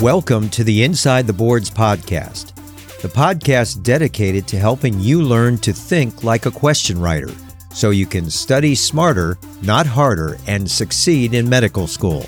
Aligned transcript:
Welcome 0.00 0.48
to 0.50 0.64
the 0.64 0.82
Inside 0.84 1.26
the 1.26 1.34
Boards 1.34 1.70
podcast, 1.70 2.54
the 3.02 3.08
podcast 3.08 3.82
dedicated 3.82 4.48
to 4.48 4.56
helping 4.56 4.98
you 4.98 5.20
learn 5.20 5.58
to 5.58 5.74
think 5.74 6.24
like 6.24 6.46
a 6.46 6.50
question 6.50 6.98
writer 6.98 7.28
so 7.74 7.90
you 7.90 8.06
can 8.06 8.30
study 8.30 8.74
smarter, 8.74 9.36
not 9.60 9.86
harder, 9.86 10.38
and 10.46 10.70
succeed 10.70 11.34
in 11.34 11.46
medical 11.50 11.86
school. 11.86 12.24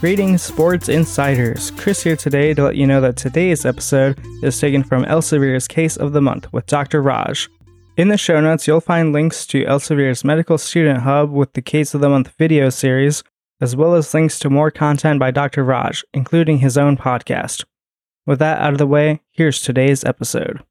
Greetings, 0.00 0.40
sports 0.40 0.88
insiders. 0.88 1.72
Chris 1.72 2.02
here 2.02 2.16
today 2.16 2.54
to 2.54 2.64
let 2.64 2.76
you 2.76 2.86
know 2.86 3.02
that 3.02 3.18
today's 3.18 3.66
episode 3.66 4.18
is 4.42 4.58
taken 4.58 4.82
from 4.82 5.04
Elsevier's 5.04 5.68
Case 5.68 5.98
of 5.98 6.14
the 6.14 6.22
Month 6.22 6.50
with 6.54 6.64
Dr. 6.64 7.02
Raj. 7.02 7.50
In 7.98 8.08
the 8.08 8.16
show 8.16 8.40
notes, 8.40 8.66
you'll 8.66 8.80
find 8.80 9.12
links 9.12 9.46
to 9.48 9.66
Elsevier's 9.66 10.24
Medical 10.24 10.56
Student 10.56 11.00
Hub 11.00 11.30
with 11.30 11.52
the 11.52 11.60
Case 11.60 11.92
of 11.92 12.00
the 12.00 12.08
Month 12.08 12.32
video 12.38 12.70
series, 12.70 13.22
as 13.60 13.76
well 13.76 13.94
as 13.94 14.12
links 14.14 14.38
to 14.38 14.50
more 14.50 14.70
content 14.70 15.18
by 15.18 15.30
Dr. 15.30 15.64
Raj, 15.64 16.04
including 16.14 16.58
his 16.58 16.78
own 16.78 16.96
podcast. 16.96 17.64
With 18.26 18.38
that 18.38 18.60
out 18.60 18.72
of 18.72 18.78
the 18.78 18.86
way, 18.86 19.22
here's 19.30 19.62
today's 19.62 20.04
episode. 20.04 20.62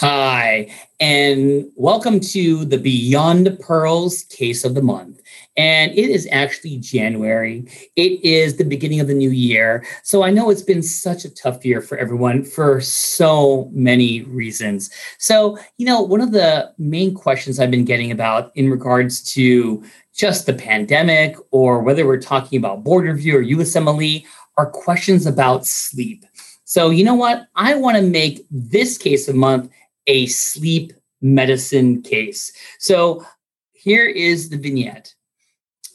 Hi, 0.00 0.72
and 1.00 1.72
welcome 1.74 2.20
to 2.20 2.64
the 2.64 2.78
Beyond 2.78 3.58
Pearls 3.58 4.22
Case 4.30 4.64
of 4.64 4.76
the 4.76 4.80
Month. 4.80 5.20
And 5.56 5.90
it 5.90 6.08
is 6.08 6.28
actually 6.30 6.76
January. 6.76 7.66
It 7.96 8.24
is 8.24 8.56
the 8.58 8.64
beginning 8.64 9.00
of 9.00 9.08
the 9.08 9.14
new 9.14 9.30
year. 9.30 9.84
So 10.04 10.22
I 10.22 10.30
know 10.30 10.50
it's 10.50 10.62
been 10.62 10.84
such 10.84 11.24
a 11.24 11.34
tough 11.34 11.64
year 11.64 11.80
for 11.80 11.98
everyone 11.98 12.44
for 12.44 12.80
so 12.80 13.68
many 13.72 14.22
reasons. 14.22 14.88
So, 15.18 15.58
you 15.78 15.86
know, 15.86 16.00
one 16.00 16.20
of 16.20 16.30
the 16.30 16.72
main 16.78 17.12
questions 17.12 17.58
I've 17.58 17.72
been 17.72 17.84
getting 17.84 18.12
about 18.12 18.52
in 18.56 18.70
regards 18.70 19.20
to 19.32 19.82
just 20.14 20.46
the 20.46 20.54
pandemic 20.54 21.34
or 21.50 21.82
whether 21.82 22.06
we're 22.06 22.20
talking 22.20 22.56
about 22.56 22.84
board 22.84 23.04
review 23.04 23.38
or 23.38 23.42
USMLE 23.42 24.24
are 24.58 24.70
questions 24.70 25.26
about 25.26 25.66
sleep. 25.66 26.24
So, 26.68 26.90
you 26.90 27.02
know 27.02 27.14
what? 27.14 27.48
I 27.56 27.74
want 27.76 27.96
to 27.96 28.02
make 28.02 28.46
this 28.50 28.98
case 28.98 29.26
of 29.26 29.34
month 29.34 29.72
a 30.08 30.26
sleep 30.26 30.92
medicine 31.20 32.02
case. 32.02 32.52
So, 32.80 33.24
here 33.72 34.06
is 34.06 34.50
the 34.50 34.56
vignette. 34.56 35.14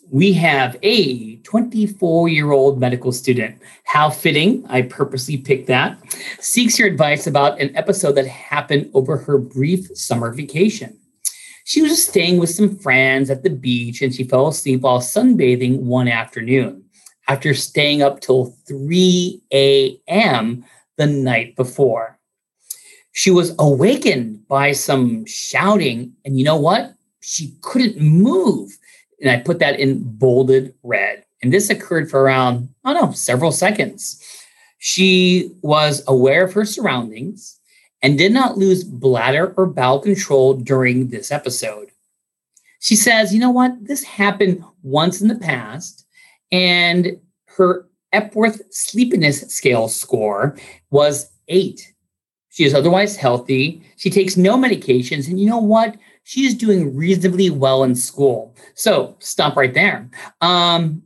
We 0.10 0.32
have 0.34 0.78
a 0.84 1.38
24 1.38 2.30
year 2.30 2.52
old 2.52 2.80
medical 2.80 3.12
student. 3.12 3.60
How 3.84 4.10
fitting, 4.10 4.66
I 4.70 4.84
purposely 4.84 5.38
picked 5.38 5.68
that. 5.68 5.98
Seeks 6.40 6.80
your 6.80 6.88
advice 6.88 7.28
about 7.28 7.60
an 7.60 7.76
episode 7.76 8.14
that 8.14 8.28
happened 8.28 8.90
over 8.94 9.18
her 9.18 9.38
brief 9.38 9.88
summer 9.98 10.34
vacation. 10.34 10.98
She 11.66 11.82
was 11.82 12.06
staying 12.06 12.40
with 12.40 12.50
some 12.50 12.78
friends 12.78 13.30
at 13.30 13.44
the 13.44 13.50
beach 13.50 14.02
and 14.02 14.14
she 14.14 14.26
fell 14.26 14.48
asleep 14.48 14.82
while 14.82 15.00
sunbathing 15.00 15.80
one 15.80 16.08
afternoon 16.08 16.84
after 17.28 17.54
staying 17.54 18.02
up 18.02 18.20
till 18.20 18.56
3 18.68 19.42
a.m. 19.52 20.66
the 20.98 21.08
night 21.08 21.56
before. 21.56 22.13
She 23.14 23.32
was 23.32 23.56
awakened 23.60 24.48
by 24.48 24.74
some 24.74 25.26
shouting, 25.26 26.14
and 26.26 26.38
you 26.38 26.44
know 26.44 26.58
what? 26.58 26.94
She 27.22 27.56
couldn't 27.62 28.00
move. 28.00 28.78
And 29.22 29.32
I 29.32 29.38
put 29.38 29.60
that 29.60 29.80
in 29.80 30.04
bolded 30.04 30.74
red. 30.84 31.24
And 31.42 31.54
this 31.54 31.70
occurred 31.70 32.10
for 32.10 32.22
around, 32.22 32.70
I 32.84 32.94
don't 32.94 33.06
know, 33.06 33.12
several 33.12 33.52
seconds. 33.52 34.22
She 34.80 35.52
was 35.62 36.04
aware 36.08 36.44
of 36.44 36.54
her 36.54 36.66
surroundings 36.66 37.60
and 38.02 38.18
did 38.18 38.34
not 38.34 38.58
lose 38.58 38.84
bladder 38.84 39.54
or 39.56 39.66
bowel 39.66 40.00
control 40.00 40.56
during 40.56 41.08
this 41.08 41.32
episode. 41.32 41.92
She 42.80 42.98
says, 42.98 43.34
you 43.34 43.40
know 43.40 43.52
what? 43.52 43.72
This 43.86 44.04
happened 44.04 44.64
once 44.82 45.22
in 45.22 45.30
the 45.30 45.36
past, 45.36 46.06
and 46.52 47.18
her 47.46 47.88
Epworth 48.12 48.62
sleepiness 48.74 49.42
scale 49.54 49.88
score 49.88 50.58
was 50.92 51.32
eight. 51.48 51.93
She 52.54 52.64
is 52.64 52.74
otherwise 52.74 53.18
healthy. 53.18 53.84
She 53.98 54.10
takes 54.10 54.38
no 54.38 54.58
medications. 54.58 55.28
And 55.28 55.40
you 55.40 55.48
know 55.48 55.58
what? 55.58 55.98
She 56.24 56.46
is 56.46 56.54
doing 56.54 56.96
reasonably 56.96 57.50
well 57.50 57.84
in 57.84 57.96
school. 57.96 58.56
So 58.76 59.18
stop 59.20 59.58
right 59.58 59.74
there. 59.74 60.10
Um, 60.40 61.04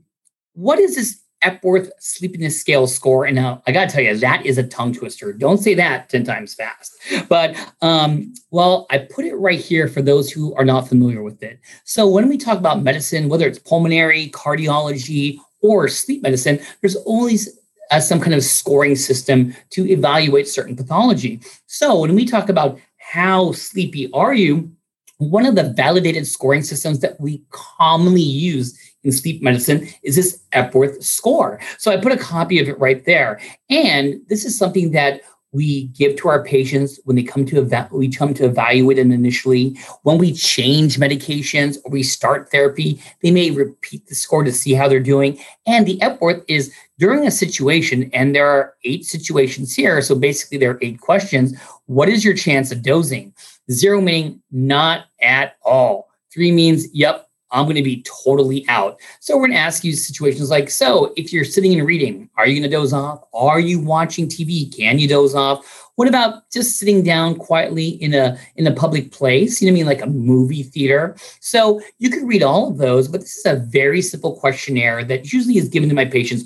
what 0.53 0.77
is 0.77 0.95
this 0.95 1.19
Epworth 1.43 1.91
sleepiness 1.99 2.59
scale 2.59 2.87
score. 2.87 3.25
And 3.25 3.35
now 3.35 3.61
I 3.67 3.71
got 3.71 3.87
to 3.87 3.95
tell 3.95 4.03
you, 4.03 4.17
that 4.17 4.45
is 4.45 4.57
a 4.57 4.63
tongue 4.63 4.93
twister. 4.93 5.31
Don't 5.33 5.59
say 5.59 5.75
that 5.75 6.09
10 6.09 6.23
times 6.23 6.55
fast. 6.55 6.95
But, 7.29 7.55
um, 7.81 8.33
well, 8.49 8.87
I 8.89 8.97
put 8.99 9.25
it 9.25 9.35
right 9.35 9.59
here 9.59 9.87
for 9.87 10.01
those 10.01 10.31
who 10.31 10.55
are 10.55 10.65
not 10.65 10.87
familiar 10.87 11.21
with 11.21 11.43
it. 11.43 11.59
So 11.83 12.07
when 12.07 12.27
we 12.27 12.37
talk 12.37 12.57
about 12.57 12.81
medicine, 12.81 13.29
whether 13.29 13.47
it's 13.47 13.59
pulmonary, 13.59 14.29
cardiology, 14.29 15.37
or 15.61 15.87
sleep 15.87 16.23
medicine, 16.23 16.59
there's 16.81 16.95
always 16.95 17.56
uh, 17.91 17.99
some 17.99 18.19
kind 18.19 18.33
of 18.33 18.43
scoring 18.43 18.95
system 18.95 19.55
to 19.71 19.89
evaluate 19.89 20.47
certain 20.47 20.75
pathology. 20.75 21.41
So 21.67 21.99
when 21.99 22.15
we 22.15 22.25
talk 22.25 22.49
about 22.49 22.79
how 22.97 23.53
sleepy 23.53 24.11
are 24.13 24.33
you, 24.33 24.71
one 25.17 25.45
of 25.45 25.55
the 25.55 25.73
validated 25.73 26.27
scoring 26.27 26.61
systems 26.61 26.99
that 26.99 27.19
we 27.19 27.41
commonly 27.49 28.21
use 28.21 28.77
in 29.03 29.11
sleep 29.11 29.41
medicine 29.41 29.87
is 30.03 30.15
this 30.15 30.41
Epworth 30.51 31.03
score. 31.03 31.59
So 31.77 31.91
I 31.91 31.97
put 31.97 32.11
a 32.11 32.17
copy 32.17 32.59
of 32.59 32.67
it 32.67 32.79
right 32.79 33.03
there. 33.05 33.39
And 33.69 34.21
this 34.27 34.45
is 34.45 34.57
something 34.57 34.91
that 34.91 35.21
we 35.53 35.85
give 35.85 36.17
to 36.17 36.27
our 36.27 36.43
patients 36.43 36.99
when 37.05 37.15
they 37.15 37.23
come 37.23 37.45
to 37.45 37.61
eva- 37.61 37.89
we 37.91 38.09
come 38.09 38.33
to 38.33 38.45
evaluate 38.45 38.97
them 38.97 39.11
initially. 39.11 39.77
When 40.03 40.17
we 40.17 40.33
change 40.33 40.99
medications 40.99 41.77
or 41.83 41.91
we 41.91 42.03
start 42.03 42.51
therapy, 42.51 43.01
they 43.23 43.31
may 43.31 43.51
repeat 43.51 44.05
the 44.07 44.15
score 44.15 44.43
to 44.43 44.51
see 44.51 44.73
how 44.73 44.87
they're 44.87 44.99
doing. 44.99 45.39
And 45.65 45.85
the 45.85 46.01
Epworth 46.01 46.43
is 46.47 46.73
during 46.99 47.27
a 47.27 47.31
situation, 47.31 48.09
and 48.13 48.35
there 48.35 48.47
are 48.47 48.75
eight 48.83 49.05
situations 49.05 49.75
here. 49.75 50.01
So 50.01 50.15
basically, 50.15 50.57
there 50.57 50.71
are 50.71 50.79
eight 50.81 50.99
questions. 50.99 51.59
What 51.85 52.09
is 52.09 52.25
your 52.25 52.33
chance 52.33 52.71
of 52.71 52.81
dozing? 52.81 53.33
Zero 53.71 54.01
meaning 54.01 54.41
not 54.51 55.05
at 55.21 55.57
all. 55.63 56.09
Three 56.33 56.51
means, 56.51 56.87
yep, 56.93 57.27
I'm 57.51 57.65
going 57.65 57.75
to 57.75 57.83
be 57.83 58.03
totally 58.25 58.65
out. 58.67 58.99
So 59.19 59.35
we're 59.35 59.47
going 59.47 59.57
to 59.57 59.59
ask 59.59 59.83
you 59.83 59.93
situations 59.93 60.49
like, 60.49 60.69
so 60.69 61.13
if 61.15 61.31
you're 61.31 61.45
sitting 61.45 61.77
and 61.77 61.87
reading, 61.87 62.29
are 62.37 62.47
you 62.47 62.59
going 62.59 62.69
to 62.69 62.75
doze 62.75 62.93
off? 62.93 63.23
Are 63.33 63.59
you 63.59 63.79
watching 63.79 64.27
TV? 64.27 64.75
Can 64.75 64.99
you 64.99 65.07
doze 65.07 65.33
off? 65.33 65.89
What 65.95 66.07
about 66.07 66.49
just 66.51 66.77
sitting 66.77 67.03
down 67.03 67.35
quietly 67.35 67.87
in 67.87 68.13
a 68.13 68.37
in 68.55 68.67
a 68.67 68.73
public 68.73 69.11
place? 69.11 69.61
You 69.61 69.67
know 69.67 69.71
what 69.71 69.75
I 69.75 69.79
mean, 69.79 69.85
like 69.87 70.01
a 70.01 70.11
movie 70.11 70.61
theater. 70.61 71.15
So 71.39 71.81
you 71.97 72.11
could 72.11 72.27
read 72.27 72.43
all 72.43 72.69
of 72.69 72.77
those, 72.77 73.07
but 73.07 73.21
this 73.21 73.35
is 73.37 73.45
a 73.45 73.55
very 73.55 74.01
simple 74.03 74.35
questionnaire 74.35 75.03
that 75.05 75.33
usually 75.33 75.57
is 75.57 75.69
given 75.69 75.89
to 75.89 75.95
my 75.95 76.05
patients 76.05 76.43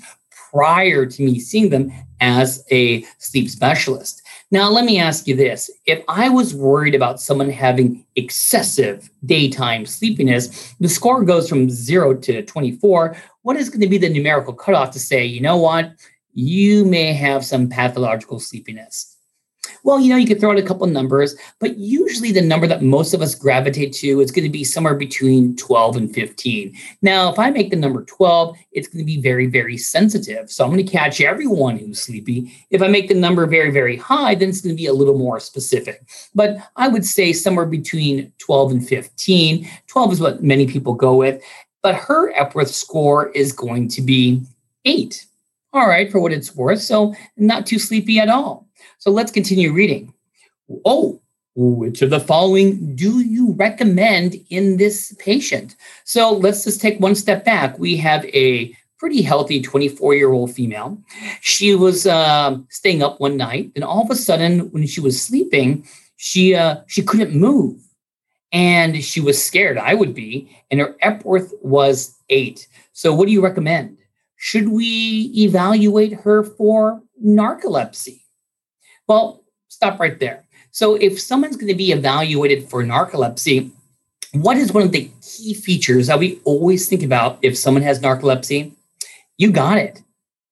prior 0.52 1.06
to 1.06 1.24
me 1.24 1.40
seeing 1.40 1.70
them 1.70 1.92
as 2.20 2.64
a 2.72 3.04
sleep 3.18 3.50
specialist. 3.50 4.22
Now, 4.52 4.70
let 4.70 4.84
me 4.84 5.00
ask 5.00 5.28
you 5.28 5.36
this. 5.36 5.72
If 5.86 6.04
I 6.10 6.28
was 6.28 6.54
worried 6.54 6.94
about 6.94 7.22
someone 7.22 7.50
having 7.50 8.06
excessive 8.16 9.10
daytime 9.26 9.86
sleepiness, 9.86 10.76
the 10.80 10.90
score 10.90 11.24
goes 11.24 11.48
from 11.48 11.70
zero 11.70 12.14
to 12.16 12.44
24. 12.44 13.16
What 13.44 13.56
is 13.56 13.70
going 13.70 13.82
to 13.82 13.88
be 13.88 13.98
the 13.98 14.10
numerical 14.10 14.54
cutoff 14.54 14.92
to 14.92 15.00
say, 15.00 15.26
you 15.26 15.40
know 15.40 15.58
what? 15.58 15.94
You 16.34 16.84
may 16.86 17.14
have 17.14 17.46
some 17.46 17.70
pathological 17.70 18.40
sleepiness. 18.40 19.18
Well, 19.84 20.00
you 20.00 20.10
know, 20.10 20.16
you 20.16 20.28
could 20.28 20.40
throw 20.40 20.52
out 20.52 20.60
a 20.60 20.64
couple 20.64 20.86
numbers, 20.88 21.36
but 21.60 21.78
usually 21.78 22.32
the 22.32 22.42
number 22.42 22.68
that 22.68 22.84
most 22.84 23.14
of 23.14 23.22
us 23.22 23.34
gravitate 23.34 23.94
to 23.94 24.20
is 24.20 24.32
going 24.32 24.44
to 24.44 24.50
be 24.50 24.64
somewhere 24.64 24.94
between 24.94 25.56
12 25.56 25.98
and 25.98 26.14
15. 26.14 26.76
Now, 27.02 27.32
if 27.32 27.40
I 27.40 27.50
make 27.50 27.72
the 27.72 27.76
number 27.76 28.04
12, 28.06 28.56
it's 28.72 28.88
going 28.88 29.00
to 29.00 29.06
be 29.06 29.20
very, 29.20 29.48
very 29.48 29.78
sensitive. 29.78 30.52
So 30.52 30.64
I'm 30.64 30.72
going 30.72 30.86
to 30.86 30.92
catch 30.92 31.20
everyone 31.20 31.78
who's 31.78 32.02
sleepy. 32.02 32.52
If 32.70 32.82
I 32.82 32.88
make 32.88 33.08
the 33.08 33.16
number 33.16 33.46
very, 33.48 33.72
very 33.72 33.98
high, 33.98 34.36
then 34.36 34.50
it's 34.50 34.62
going 34.62 34.76
to 34.76 34.82
be 34.82 34.88
a 34.88 34.94
little 34.94 35.18
more 35.18 35.40
specific. 35.40 36.02
But 36.36 36.58
I 36.76 36.88
would 36.88 37.06
say 37.06 37.34
somewhere 37.34 37.66
between 37.66 38.32
12 38.38 38.72
and 38.72 38.88
15. 38.88 39.68
12 39.88 40.14
is 40.14 40.20
what 40.20 40.44
many 40.44 40.68
people 40.68 40.94
go 40.94 41.16
with. 41.16 41.42
But 41.82 41.96
her 41.96 42.32
Epworth 42.36 42.70
score 42.70 43.30
is 43.30 43.52
going 43.52 43.88
to 43.90 44.02
be 44.02 44.44
eight. 44.86 45.26
All 45.74 45.88
right, 45.88 46.12
for 46.12 46.20
what 46.20 46.34
it's 46.34 46.56
worth. 46.56 46.82
So 46.82 47.16
not 47.38 47.66
too 47.66 47.80
sleepy 47.80 48.20
at 48.20 48.30
all. 48.30 48.68
So 49.00 49.12
let's 49.12 49.32
continue 49.32 49.72
reading. 49.74 50.14
Oh, 50.86 51.22
which 51.56 52.02
of 52.02 52.10
the 52.10 52.20
following 52.20 52.96
do 52.96 53.20
you 53.20 53.54
recommend 53.54 54.36
in 54.50 54.78
this 54.78 55.14
patient? 55.20 55.76
So 56.06 56.32
let's 56.32 56.64
just 56.64 56.80
take 56.80 57.00
one 57.00 57.16
step 57.16 57.44
back. 57.44 57.78
We 57.78 57.98
have 57.98 58.24
a 58.26 58.74
pretty 58.98 59.22
healthy 59.22 59.62
24 59.62 60.14
year 60.16 60.32
old 60.32 60.54
female. 60.54 60.98
She 61.42 61.76
was 61.76 62.06
uh, 62.06 62.58
staying 62.70 63.04
up 63.04 63.20
one 63.20 63.36
night, 63.36 63.72
and 63.76 63.84
all 63.84 64.04
of 64.04 64.12
a 64.12 64.16
sudden, 64.16 64.72
when 64.72 64.86
she 64.88 65.02
was 65.02 65.22
sleeping, 65.22 65.88
she 66.18 66.56
uh, 66.56 66.78
she 66.88 67.02
couldn't 67.02 67.36
move, 67.36 67.82
and 68.52 69.04
she 69.04 69.20
was 69.20 69.44
scared. 69.44 69.78
I 69.78 69.96
would 69.96 70.14
be, 70.14 70.56
and 70.70 70.80
her 70.80 70.96
Epworth 71.02 71.52
was 71.62 72.16
eight. 72.30 72.68
So, 72.94 73.14
what 73.14 73.26
do 73.26 73.32
you 73.32 73.42
recommend? 73.42 73.98
Should 74.38 74.70
we 74.70 75.32
evaluate 75.36 76.14
her 76.14 76.44
for 76.44 77.02
narcolepsy? 77.24 78.21
Well, 79.08 79.44
stop 79.68 80.00
right 80.00 80.20
there. 80.20 80.46
So, 80.72 80.96
if 80.96 81.20
someone's 81.20 81.58
going 81.58 81.68
to 81.68 81.76
be 81.76 81.92
evaluated 81.92 82.70
for 82.70 82.84
narcolepsy, 82.84 83.72
what 84.34 84.58
is 84.58 84.72
one 84.74 84.84
of 84.84 84.92
the 84.94 85.12
key 85.22 85.54
features 85.54 86.08
that 86.08 86.20
we 86.20 86.40
always 86.46 86.88
think 86.88 87.04
about 87.04 87.40
if 87.42 87.58
someone 87.58 87.84
has 87.84 88.00
narcolepsy? 88.00 88.74
You 89.38 89.52
got 89.52 89.78
it. 89.78 90.02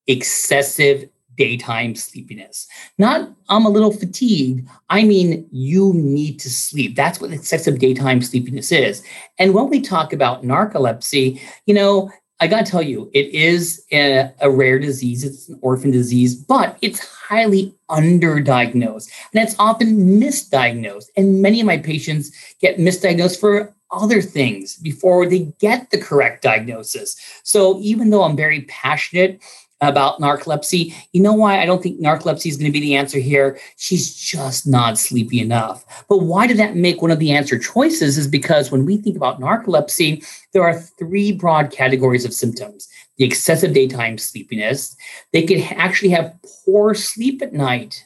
excessive 0.08 1.10
daytime 1.38 1.96
sleepiness. 1.96 2.68
Not 2.98 3.30
I'm 3.48 3.66
a 3.66 3.70
little 3.70 3.94
fatigued. 3.94 4.68
I 4.90 5.04
mean, 5.04 5.48
you 5.52 5.94
need 5.94 6.40
to 6.42 6.50
sleep. 6.50 6.96
That's 6.96 7.22
what 7.22 7.32
excessive 7.32 7.80
daytime 7.80 8.22
sleepiness 8.22 8.72
is. 8.72 9.04
And 9.38 9.54
when 9.54 9.70
we 9.70 9.82
talk 9.82 10.12
about 10.14 10.44
narcolepsy, 10.44 11.40
you 11.66 11.74
know, 11.74 12.12
I 12.40 12.48
got 12.48 12.66
to 12.66 12.72
tell 12.72 12.82
you, 12.82 13.10
it 13.14 13.28
is 13.28 13.86
a, 13.92 14.32
a, 14.40 14.50
rare 14.50 14.80
disease. 14.80 15.24
It's 15.24 15.50
an 15.50 15.60
orphan 15.62 15.92
disease, 15.92 16.36
but 16.36 16.78
it's 16.82 17.00
highly 17.00 17.76
underdiagnosed 17.90 19.12
and 19.34 19.44
it's 19.44 19.56
often 19.60 20.20
misdiagnosed. 20.20 21.08
And 21.18 21.42
many 21.42 21.60
of 21.60 21.68
my 21.68 21.78
patients 21.78 22.32
get 22.62 22.78
misdiagnosed 22.78 23.40
for 23.40 23.76
other 23.92 24.22
things 24.22 24.78
before 24.78 25.26
they 25.26 25.52
get 25.60 25.90
the 25.90 25.98
correct 25.98 26.44
diagnosis. 26.44 27.20
So 27.44 27.80
even 27.82 28.10
though 28.10 28.24
I'm 28.24 28.38
very 28.38 28.62
passionate 28.62 29.42
about 29.82 30.20
narcolepsy. 30.20 30.94
You 31.14 31.22
know 31.22 31.34
why 31.34 31.62
I 31.62 31.66
don't 31.66 31.82
think 31.82 32.00
narcolepsy 32.00 32.48
is 32.48 32.58
going 32.58 32.72
to 32.72 32.80
be 32.80 32.82
the 32.82 32.96
answer 32.96 33.20
here? 33.20 33.60
She's 33.78 34.14
just 34.14 34.68
not 34.68 34.98
sleepy 34.98 35.40
enough. 35.40 35.86
But 36.10 36.20
why 36.20 36.48
did 36.48 36.58
that 36.58 36.76
make 36.76 37.02
one 37.02 37.12
of 37.12 37.20
the 37.20 37.32
answer 37.32 37.58
choices? 37.58 38.18
Is 38.18 38.28
because 38.28 38.72
when 38.72 38.86
we 38.86 38.98
think 38.98 39.16
about 39.16 39.40
narcolepsy, 39.40 40.26
there 40.54 40.64
are 40.64 40.80
three 40.80 41.32
broad 41.32 41.72
categories 41.72 42.26
of 42.26 42.34
symptoms 42.34 42.88
the 43.20 43.26
excessive 43.26 43.74
daytime 43.74 44.18
sleepiness, 44.18 44.96
they 45.34 45.44
could 45.44 45.60
actually 45.76 46.10
have 46.10 46.34
poor 46.66 46.96
sleep 46.96 47.42
at 47.42 47.54
night. 47.54 48.06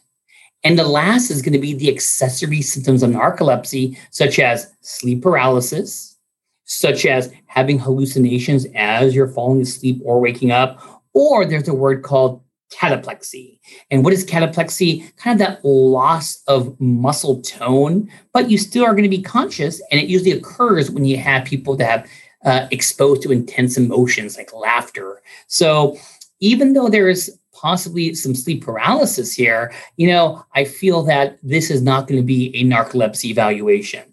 And 0.64 0.78
the 0.78 0.88
last 0.88 1.30
is 1.30 1.42
going 1.42 1.54
to 1.54 1.60
be 1.60 1.74
the 1.74 1.90
accessory 1.90 2.62
symptoms 2.62 3.04
of 3.04 3.12
narcolepsy, 3.12 3.98
such 4.10 4.40
as 4.40 4.74
sleep 4.82 5.22
paralysis, 5.22 6.18
such 6.66 7.06
as 7.06 7.32
having 7.46 7.78
hallucinations 7.78 8.66
as 8.74 9.14
you're 9.14 9.28
falling 9.28 9.62
asleep 9.62 10.02
or 10.04 10.20
waking 10.20 10.52
up, 10.52 10.93
or 11.14 11.46
there's 11.46 11.68
a 11.68 11.74
word 11.74 12.04
called 12.04 12.42
cataplexy. 12.74 13.60
And 13.92 14.04
what 14.04 14.14
is 14.14 14.26
cataplexy? 14.26 15.16
Kind 15.18 15.40
of 15.40 15.48
that 15.48 15.66
loss 15.66 16.42
of 16.48 16.80
muscle 16.80 17.42
tone, 17.42 18.10
but 18.34 18.50
you 18.50 18.58
still 18.58 18.84
are 18.84 18.94
going 18.94 19.04
to 19.04 19.10
be 19.10 19.22
conscious. 19.22 19.82
And 19.92 20.00
it 20.00 20.10
usually 20.10 20.32
occurs 20.32 20.90
when 20.90 21.06
you 21.06 21.18
have 21.18 21.46
people 21.46 21.76
that 21.78 21.90
have 21.90 22.10
uh, 22.46 22.68
exposed 22.72 23.22
to 23.24 23.32
intense 23.32 23.78
emotions 23.78 24.38
like 24.38 24.54
laughter. 24.54 25.22
So 25.48 25.98
even 26.40 26.74
though 26.74 26.90
there 26.90 27.10
is 27.10 27.38
possibly 27.54 28.14
some 28.16 28.36
sleep 28.36 28.66
paralysis 28.66 29.34
here, 29.34 29.72
you 29.96 30.08
know, 30.08 30.44
I 30.54 30.66
feel 30.66 31.04
that 31.04 31.38
this 31.44 31.70
is 31.70 31.82
not 31.82 32.08
going 32.08 32.20
to 32.20 32.26
be 32.26 32.54
a 32.56 32.64
narcolepsy 32.64 33.26
evaluation. 33.26 34.13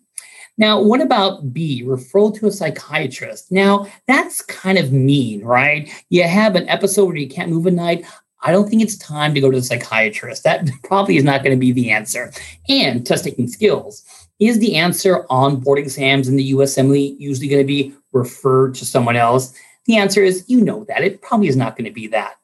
Now, 0.59 0.81
what 0.81 1.01
about 1.01 1.53
B, 1.53 1.83
referral 1.85 2.35
to 2.39 2.47
a 2.47 2.51
psychiatrist? 2.51 3.51
Now, 3.51 3.87
that's 4.07 4.43
kind 4.43 4.79
of 4.79 4.93
mean, 4.93 5.43
right? 5.45 5.91
You 6.11 6.25
have 6.25 6.55
an 6.55 6.69
episode 6.69 7.07
where 7.07 7.17
you 7.17 7.29
can't 7.29 7.51
move 7.51 7.67
at 7.67 7.73
night. 7.73 8.05
I 8.43 8.53
don't 8.53 8.69
think 8.69 8.83
it's 8.83 8.97
time 8.97 9.35
to 9.35 9.41
go 9.41 9.51
to 9.51 9.59
the 9.59 9.65
psychiatrist. 9.65 10.45
That 10.45 10.69
probably 10.85 11.17
is 11.17 11.25
not 11.25 11.43
going 11.43 11.57
to 11.57 11.61
be 11.61 11.73
the 11.73 11.91
answer. 11.91 12.33
And 12.69 13.07
test 13.07 13.25
taking 13.25 13.49
skills. 13.49 14.05
Is 14.39 14.59
the 14.59 14.77
answer 14.77 15.27
on 15.29 15.57
board 15.57 15.79
exams 15.79 16.27
in 16.29 16.37
the 16.37 16.53
USMLE 16.53 17.17
usually 17.19 17.49
going 17.49 17.63
to 17.63 17.67
be 17.67 17.95
referred 18.13 18.75
to 18.77 18.87
someone 18.87 19.17
else? 19.17 19.55
The 19.85 19.99
answer 19.99 20.23
is 20.23 20.49
you 20.49 20.63
know 20.63 20.85
that. 20.85 21.03
It 21.03 21.21
probably 21.21 21.49
is 21.49 21.57
not 21.57 21.77
going 21.77 21.85
to 21.85 21.91
be 21.91 22.07
that. 22.09 22.37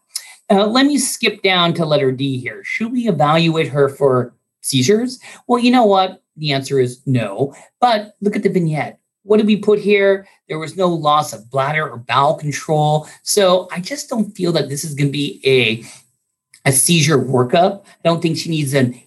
Uh, 0.51 0.67
let 0.67 0.87
me 0.87 0.99
skip 0.99 1.43
down 1.43 1.75
to 1.75 1.87
letter 1.87 2.13
D 2.13 2.39
here. 2.39 2.63
Should 2.65 2.93
we 2.93 3.09
evaluate 3.09 3.69
her 3.69 3.89
for 3.89 4.35
seizures? 4.61 5.19
Well, 5.47 5.59
you 5.59 5.71
know 5.71 5.85
what? 5.85 6.23
The 6.37 6.53
answer 6.53 6.81
is 6.81 7.01
no. 7.07 7.55
But 7.81 8.17
look 8.21 8.37
at 8.37 8.43
the 8.43 8.49
vignette. 8.49 9.01
What 9.23 9.39
did 9.39 9.47
we 9.47 9.57
put 9.57 9.79
here? 9.79 10.29
There 10.49 10.59
was 10.59 10.77
no 10.77 10.89
loss 10.89 11.33
of 11.33 11.51
bladder 11.51 11.89
or 11.89 11.99
bowel 11.99 12.35
control. 12.35 13.09
So 13.23 13.69
I 13.73 13.81
just 13.81 14.09
don't 14.09 14.31
feel 14.37 14.53
that 14.53 14.69
this 14.69 14.85
is 14.85 14.95
going 14.95 15.09
to 15.09 15.13
be 15.13 15.41
a, 15.45 16.69
a 16.69 16.73
seizure 16.73 17.19
workup. 17.19 17.85
I 17.85 18.09
don't 18.09 18.23
think 18.23 18.37
she 18.37 18.51
needs 18.51 18.73
an 18.75 19.01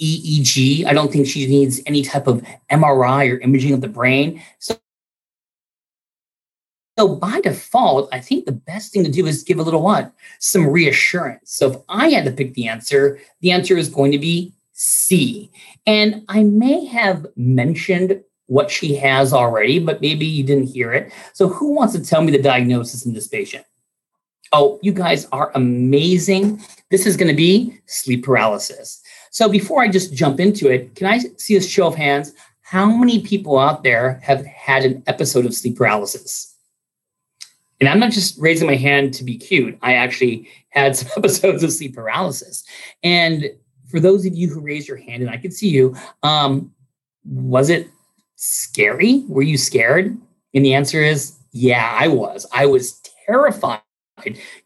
EEG. 0.00 0.84
I 0.84 0.92
don't 0.92 1.10
think 1.10 1.26
she 1.26 1.46
needs 1.46 1.80
any 1.86 2.02
type 2.02 2.26
of 2.26 2.44
MRI 2.70 3.32
or 3.32 3.38
imaging 3.38 3.72
of 3.72 3.80
the 3.80 3.88
brain. 3.88 4.42
So 4.58 4.76
so 6.98 7.16
by 7.16 7.40
default, 7.40 8.10
I 8.12 8.20
think 8.20 8.44
the 8.44 8.52
best 8.52 8.92
thing 8.92 9.02
to 9.02 9.10
do 9.10 9.26
is 9.26 9.42
give 9.42 9.58
a 9.58 9.62
little 9.62 9.82
what? 9.82 10.12
Some 10.40 10.68
reassurance. 10.68 11.50
So 11.50 11.72
if 11.72 11.76
I 11.88 12.10
had 12.10 12.26
to 12.26 12.30
pick 12.30 12.52
the 12.54 12.68
answer, 12.68 13.18
the 13.40 13.50
answer 13.50 13.78
is 13.78 13.88
going 13.88 14.12
to 14.12 14.18
be 14.18 14.52
C. 14.72 15.50
And 15.86 16.24
I 16.28 16.42
may 16.42 16.84
have 16.86 17.26
mentioned 17.36 18.22
what 18.46 18.70
she 18.70 18.94
has 18.96 19.32
already, 19.32 19.78
but 19.78 20.00
maybe 20.00 20.26
you 20.26 20.44
didn't 20.44 20.66
hear 20.66 20.92
it. 20.92 21.12
So, 21.32 21.48
who 21.48 21.74
wants 21.74 21.94
to 21.94 22.04
tell 22.04 22.22
me 22.22 22.32
the 22.32 22.42
diagnosis 22.42 23.06
in 23.06 23.14
this 23.14 23.28
patient? 23.28 23.64
Oh, 24.52 24.78
you 24.82 24.92
guys 24.92 25.26
are 25.32 25.50
amazing. 25.54 26.62
This 26.90 27.06
is 27.06 27.16
going 27.16 27.28
to 27.28 27.36
be 27.36 27.78
sleep 27.86 28.24
paralysis. 28.24 29.00
So, 29.30 29.48
before 29.48 29.82
I 29.82 29.88
just 29.88 30.12
jump 30.12 30.40
into 30.40 30.68
it, 30.68 30.94
can 30.94 31.06
I 31.06 31.20
see 31.38 31.56
a 31.56 31.62
show 31.62 31.86
of 31.86 31.94
hands? 31.94 32.32
How 32.60 32.86
many 32.86 33.22
people 33.22 33.58
out 33.58 33.84
there 33.84 34.20
have 34.22 34.44
had 34.46 34.84
an 34.84 35.02
episode 35.06 35.46
of 35.46 35.54
sleep 35.54 35.76
paralysis? 35.76 36.54
And 37.80 37.88
I'm 37.88 37.98
not 37.98 38.12
just 38.12 38.38
raising 38.38 38.68
my 38.68 38.76
hand 38.76 39.12
to 39.14 39.24
be 39.24 39.36
cute. 39.36 39.76
I 39.82 39.94
actually 39.94 40.48
had 40.68 40.94
some 40.94 41.08
episodes 41.16 41.62
of 41.62 41.72
sleep 41.72 41.94
paralysis. 41.94 42.64
And 43.02 43.50
for 43.92 44.00
those 44.00 44.26
of 44.26 44.34
you 44.34 44.48
who 44.48 44.60
raised 44.60 44.88
your 44.88 44.96
hand, 44.96 45.22
and 45.22 45.30
I 45.30 45.36
could 45.36 45.52
see 45.52 45.68
you, 45.68 45.94
um, 46.24 46.72
was 47.24 47.70
it 47.70 47.88
scary? 48.34 49.24
Were 49.28 49.42
you 49.42 49.56
scared? 49.56 50.18
And 50.54 50.64
the 50.64 50.74
answer 50.74 51.00
is, 51.00 51.38
yeah, 51.52 51.96
I 51.96 52.08
was. 52.08 52.46
I 52.52 52.66
was 52.66 53.00
terrified. 53.26 53.80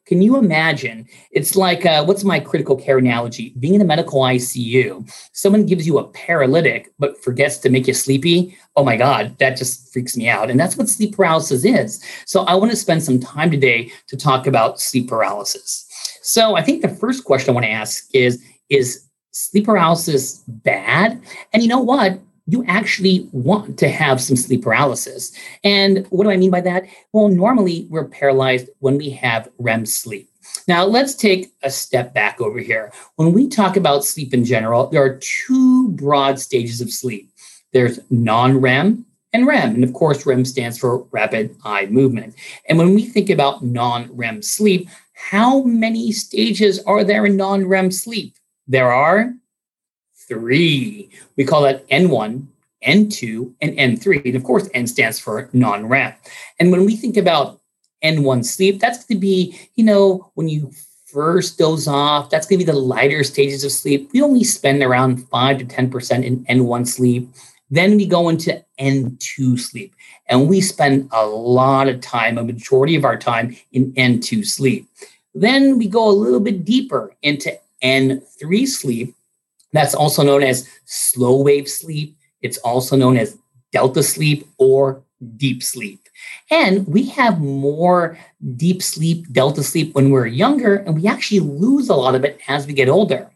Can 0.06 0.22
you 0.22 0.36
imagine? 0.36 1.06
It's 1.30 1.56
like, 1.56 1.84
uh, 1.84 2.04
what's 2.04 2.24
my 2.24 2.38
critical 2.38 2.76
care 2.76 2.98
analogy? 2.98 3.54
Being 3.58 3.74
in 3.74 3.80
a 3.80 3.84
medical 3.84 4.20
ICU, 4.20 5.10
someone 5.32 5.66
gives 5.66 5.86
you 5.86 5.98
a 5.98 6.08
paralytic 6.08 6.92
but 6.98 7.22
forgets 7.22 7.58
to 7.58 7.70
make 7.70 7.86
you 7.86 7.94
sleepy. 7.94 8.56
Oh 8.76 8.84
my 8.84 8.96
God, 8.96 9.36
that 9.38 9.56
just 9.56 9.92
freaks 9.92 10.16
me 10.16 10.28
out. 10.28 10.50
And 10.50 10.60
that's 10.60 10.76
what 10.76 10.88
sleep 10.88 11.16
paralysis 11.16 11.64
is. 11.64 12.02
So 12.26 12.42
I 12.42 12.54
want 12.54 12.70
to 12.70 12.76
spend 12.76 13.02
some 13.02 13.18
time 13.18 13.50
today 13.50 13.90
to 14.08 14.16
talk 14.16 14.46
about 14.46 14.80
sleep 14.80 15.08
paralysis. 15.08 15.86
So 16.22 16.56
I 16.56 16.62
think 16.62 16.82
the 16.82 16.88
first 16.88 17.24
question 17.24 17.50
I 17.50 17.54
want 17.54 17.66
to 17.66 17.70
ask 17.70 18.08
is, 18.14 18.42
is 18.68 19.05
sleep 19.36 19.66
paralysis 19.66 20.42
bad? 20.48 21.20
And 21.52 21.62
you 21.62 21.68
know 21.68 21.80
what? 21.80 22.18
You 22.46 22.64
actually 22.66 23.28
want 23.32 23.78
to 23.80 23.88
have 23.88 24.20
some 24.20 24.36
sleep 24.36 24.62
paralysis. 24.62 25.32
And 25.64 26.06
what 26.10 26.24
do 26.24 26.30
I 26.30 26.36
mean 26.36 26.50
by 26.50 26.60
that? 26.62 26.84
Well, 27.12 27.28
normally 27.28 27.86
we're 27.90 28.06
paralyzed 28.06 28.68
when 28.78 28.96
we 28.96 29.10
have 29.10 29.50
REM 29.58 29.84
sleep. 29.84 30.30
Now, 30.68 30.84
let's 30.84 31.14
take 31.14 31.52
a 31.62 31.70
step 31.70 32.14
back 32.14 32.40
over 32.40 32.60
here. 32.60 32.92
When 33.16 33.32
we 33.32 33.48
talk 33.48 33.76
about 33.76 34.04
sleep 34.04 34.32
in 34.32 34.44
general, 34.44 34.86
there 34.86 35.02
are 35.02 35.20
two 35.20 35.88
broad 35.88 36.38
stages 36.38 36.80
of 36.80 36.90
sleep 36.90 37.30
there's 37.72 37.98
non 38.08 38.58
REM 38.58 39.04
and 39.34 39.46
REM. 39.46 39.74
And 39.74 39.84
of 39.84 39.92
course, 39.92 40.24
REM 40.24 40.46
stands 40.46 40.78
for 40.78 41.04
rapid 41.10 41.54
eye 41.62 41.86
movement. 41.86 42.34
And 42.68 42.78
when 42.78 42.94
we 42.94 43.04
think 43.04 43.28
about 43.28 43.62
non 43.62 44.08
REM 44.16 44.40
sleep, 44.40 44.88
how 45.12 45.62
many 45.64 46.10
stages 46.12 46.82
are 46.84 47.04
there 47.04 47.26
in 47.26 47.36
non 47.36 47.66
REM 47.66 47.90
sleep? 47.90 48.34
There 48.68 48.92
are 48.92 49.32
three. 50.28 51.10
We 51.36 51.44
call 51.44 51.62
that 51.62 51.88
N1, 51.88 52.46
N2, 52.86 53.54
and 53.60 53.72
N3. 53.72 54.24
And 54.26 54.36
of 54.36 54.44
course, 54.44 54.68
N 54.74 54.86
stands 54.86 55.18
for 55.18 55.48
non 55.52 55.86
REM. 55.86 56.14
And 56.58 56.70
when 56.72 56.84
we 56.84 56.96
think 56.96 57.16
about 57.16 57.60
N1 58.02 58.44
sleep, 58.44 58.80
that's 58.80 59.04
going 59.04 59.18
to 59.18 59.20
be, 59.20 59.58
you 59.74 59.84
know, 59.84 60.30
when 60.34 60.48
you 60.48 60.72
first 61.06 61.58
doze 61.58 61.88
off, 61.88 62.30
that's 62.30 62.46
going 62.46 62.58
to 62.58 62.66
be 62.66 62.70
the 62.70 62.78
lighter 62.78 63.24
stages 63.24 63.64
of 63.64 63.72
sleep. 63.72 64.10
We 64.12 64.22
only 64.22 64.44
spend 64.44 64.82
around 64.82 65.26
5 65.28 65.58
to 65.58 65.64
10% 65.64 66.24
in 66.24 66.44
N1 66.44 66.86
sleep. 66.86 67.30
Then 67.70 67.96
we 67.96 68.06
go 68.06 68.28
into 68.28 68.64
N2 68.78 69.58
sleep, 69.58 69.94
and 70.28 70.48
we 70.48 70.60
spend 70.60 71.08
a 71.12 71.26
lot 71.26 71.88
of 71.88 72.00
time, 72.00 72.38
a 72.38 72.44
majority 72.44 72.94
of 72.94 73.04
our 73.04 73.16
time 73.16 73.56
in 73.72 73.92
N2 73.94 74.46
sleep. 74.46 74.88
Then 75.34 75.76
we 75.76 75.88
go 75.88 76.08
a 76.08 76.10
little 76.10 76.40
bit 76.40 76.64
deeper 76.64 77.12
into 77.22 77.58
N3 77.82 78.66
sleep. 78.66 79.14
That's 79.72 79.94
also 79.94 80.22
known 80.22 80.42
as 80.42 80.68
slow 80.84 81.42
wave 81.42 81.68
sleep. 81.68 82.16
It's 82.42 82.58
also 82.58 82.96
known 82.96 83.16
as 83.16 83.36
delta 83.72 84.02
sleep 84.02 84.48
or 84.58 85.02
deep 85.36 85.62
sleep. 85.62 86.00
And 86.50 86.86
we 86.86 87.06
have 87.06 87.40
more 87.40 88.18
deep 88.56 88.82
sleep, 88.82 89.30
delta 89.32 89.62
sleep 89.62 89.94
when 89.94 90.10
we're 90.10 90.26
younger, 90.26 90.76
and 90.76 90.94
we 90.94 91.06
actually 91.06 91.40
lose 91.40 91.88
a 91.88 91.94
lot 91.94 92.14
of 92.14 92.24
it 92.24 92.40
as 92.48 92.66
we 92.66 92.72
get 92.72 92.88
older. 92.88 93.30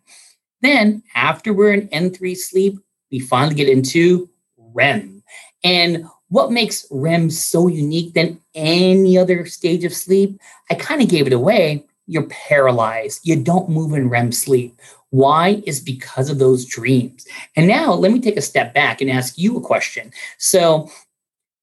Then, 0.62 1.02
after 1.14 1.52
we're 1.52 1.74
in 1.74 1.88
N3 1.88 2.36
sleep, 2.36 2.78
we 3.10 3.18
finally 3.18 3.54
get 3.54 3.68
into 3.68 4.28
REM. 4.56 5.22
And 5.64 6.06
what 6.28 6.52
makes 6.52 6.86
REM 6.90 7.30
so 7.30 7.66
unique 7.66 8.14
than 8.14 8.40
any 8.54 9.18
other 9.18 9.46
stage 9.46 9.84
of 9.84 9.94
sleep? 9.94 10.40
I 10.70 10.74
kind 10.74 11.02
of 11.02 11.08
gave 11.08 11.26
it 11.26 11.32
away, 11.32 11.84
you're 12.10 12.24
paralyzed. 12.24 13.20
You 13.22 13.40
don't 13.40 13.70
move 13.70 13.94
in 13.94 14.10
REM 14.10 14.32
sleep. 14.32 14.78
Why? 15.10 15.62
Is 15.66 15.80
because 15.80 16.28
of 16.28 16.38
those 16.38 16.64
dreams. 16.64 17.26
And 17.56 17.68
now 17.68 17.92
let 17.92 18.12
me 18.12 18.20
take 18.20 18.36
a 18.36 18.42
step 18.42 18.74
back 18.74 19.00
and 19.00 19.10
ask 19.10 19.38
you 19.38 19.56
a 19.56 19.60
question. 19.60 20.12
So, 20.38 20.90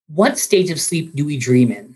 what 0.07 0.39
stage 0.39 0.69
of 0.69 0.79
sleep 0.79 1.13
do 1.15 1.25
we 1.25 1.37
dream 1.37 1.71
in? 1.71 1.95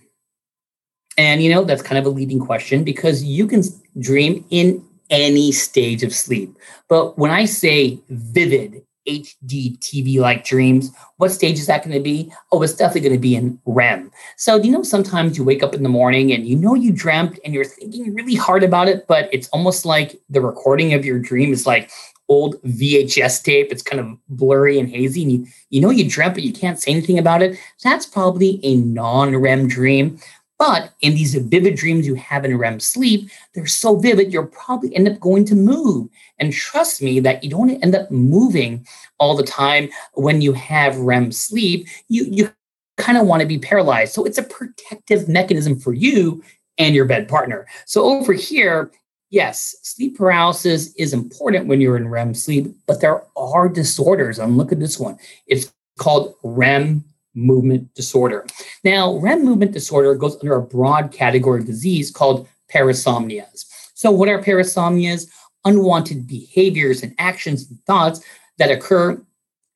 And 1.17 1.41
you 1.41 1.49
know, 1.49 1.63
that's 1.63 1.81
kind 1.81 1.97
of 1.97 2.05
a 2.05 2.09
leading 2.09 2.39
question 2.39 2.83
because 2.83 3.23
you 3.23 3.47
can 3.47 3.63
dream 3.99 4.45
in 4.49 4.85
any 5.09 5.51
stage 5.51 6.03
of 6.03 6.13
sleep. 6.13 6.57
But 6.89 7.17
when 7.17 7.31
I 7.31 7.45
say 7.45 7.99
vivid, 8.09 8.83
HD 9.07 9.77
TV 9.79 10.19
like 10.19 10.45
dreams, 10.45 10.91
what 11.17 11.29
stage 11.29 11.59
is 11.59 11.67
that 11.67 11.83
going 11.83 11.95
to 11.95 12.03
be? 12.03 12.31
Oh, 12.51 12.61
it's 12.61 12.73
definitely 12.73 13.01
going 13.01 13.15
to 13.15 13.21
be 13.21 13.35
in 13.35 13.59
REM. 13.65 14.11
So, 14.37 14.57
you 14.57 14.71
know 14.71 14.83
sometimes 14.83 15.37
you 15.37 15.43
wake 15.43 15.63
up 15.63 15.73
in 15.73 15.83
the 15.83 15.89
morning 15.89 16.31
and 16.31 16.45
you 16.45 16.55
know 16.55 16.75
you 16.75 16.91
dreamt 16.91 17.39
and 17.43 17.53
you're 17.53 17.65
thinking 17.65 18.13
really 18.13 18.35
hard 18.35 18.63
about 18.63 18.87
it, 18.87 19.07
but 19.07 19.29
it's 19.31 19.47
almost 19.49 19.85
like 19.85 20.19
the 20.29 20.41
recording 20.41 20.93
of 20.93 21.05
your 21.05 21.19
dream 21.19 21.53
is 21.53 21.65
like 21.65 21.89
old 22.31 22.55
VHS 22.63 23.43
tape. 23.43 23.71
It's 23.71 23.83
kind 23.83 23.99
of 23.99 24.17
blurry 24.29 24.79
and 24.79 24.89
hazy, 24.89 25.23
and 25.23 25.31
you, 25.31 25.47
you 25.69 25.81
know 25.81 25.89
you 25.89 26.09
dreamt, 26.09 26.35
but 26.35 26.43
you 26.43 26.53
can't 26.53 26.81
say 26.81 26.91
anything 26.91 27.19
about 27.19 27.41
it. 27.41 27.59
That's 27.83 28.05
probably 28.05 28.59
a 28.63 28.75
non 28.77 29.35
REM 29.35 29.67
dream. 29.67 30.19
But 30.61 30.93
in 31.01 31.15
these 31.15 31.33
vivid 31.33 31.75
dreams 31.75 32.05
you 32.05 32.13
have 32.13 32.45
in 32.45 32.55
REM 32.55 32.79
sleep, 32.79 33.31
they're 33.55 33.65
so 33.65 33.95
vivid, 33.95 34.31
you'll 34.31 34.45
probably 34.45 34.95
end 34.95 35.07
up 35.07 35.19
going 35.19 35.43
to 35.45 35.55
move. 35.55 36.07
And 36.37 36.53
trust 36.53 37.01
me 37.01 37.19
that 37.19 37.43
you 37.43 37.49
don't 37.49 37.71
end 37.81 37.95
up 37.95 38.11
moving 38.11 38.85
all 39.17 39.35
the 39.35 39.41
time 39.41 39.89
when 40.13 40.39
you 40.39 40.53
have 40.53 40.99
REM 40.99 41.31
sleep. 41.31 41.87
You, 42.09 42.25
you 42.25 42.51
kind 42.97 43.17
of 43.17 43.25
want 43.25 43.41
to 43.41 43.47
be 43.47 43.57
paralyzed. 43.57 44.13
So 44.13 44.23
it's 44.23 44.37
a 44.37 44.43
protective 44.43 45.27
mechanism 45.27 45.79
for 45.79 45.93
you 45.93 46.43
and 46.77 46.93
your 46.93 47.05
bed 47.05 47.27
partner. 47.27 47.65
So 47.87 48.03
over 48.03 48.31
here, 48.31 48.91
yes, 49.31 49.75
sleep 49.81 50.15
paralysis 50.15 50.93
is 50.93 51.11
important 51.11 51.69
when 51.69 51.81
you're 51.81 51.97
in 51.97 52.07
REM 52.07 52.35
sleep, 52.35 52.67
but 52.85 53.01
there 53.01 53.23
are 53.35 53.67
disorders. 53.67 54.37
And 54.37 54.59
look 54.59 54.71
at 54.71 54.79
this 54.79 54.99
one. 54.99 55.17
It's 55.47 55.73
called 55.97 56.35
REM 56.43 57.03
movement 57.33 57.93
disorder. 57.93 58.45
Now, 58.83 59.17
REM 59.17 59.45
movement 59.45 59.71
disorder 59.71 60.15
goes 60.15 60.35
under 60.41 60.55
a 60.55 60.61
broad 60.61 61.11
category 61.11 61.61
of 61.61 61.65
disease 61.67 62.11
called 62.11 62.47
parasomnias. 62.73 63.65
So, 63.93 64.11
what 64.11 64.29
are 64.29 64.41
parasomnias? 64.41 65.27
Unwanted 65.63 66.27
behaviors 66.27 67.03
and 67.03 67.13
actions 67.19 67.69
and 67.69 67.79
thoughts 67.85 68.21
that 68.57 68.71
occur 68.71 69.21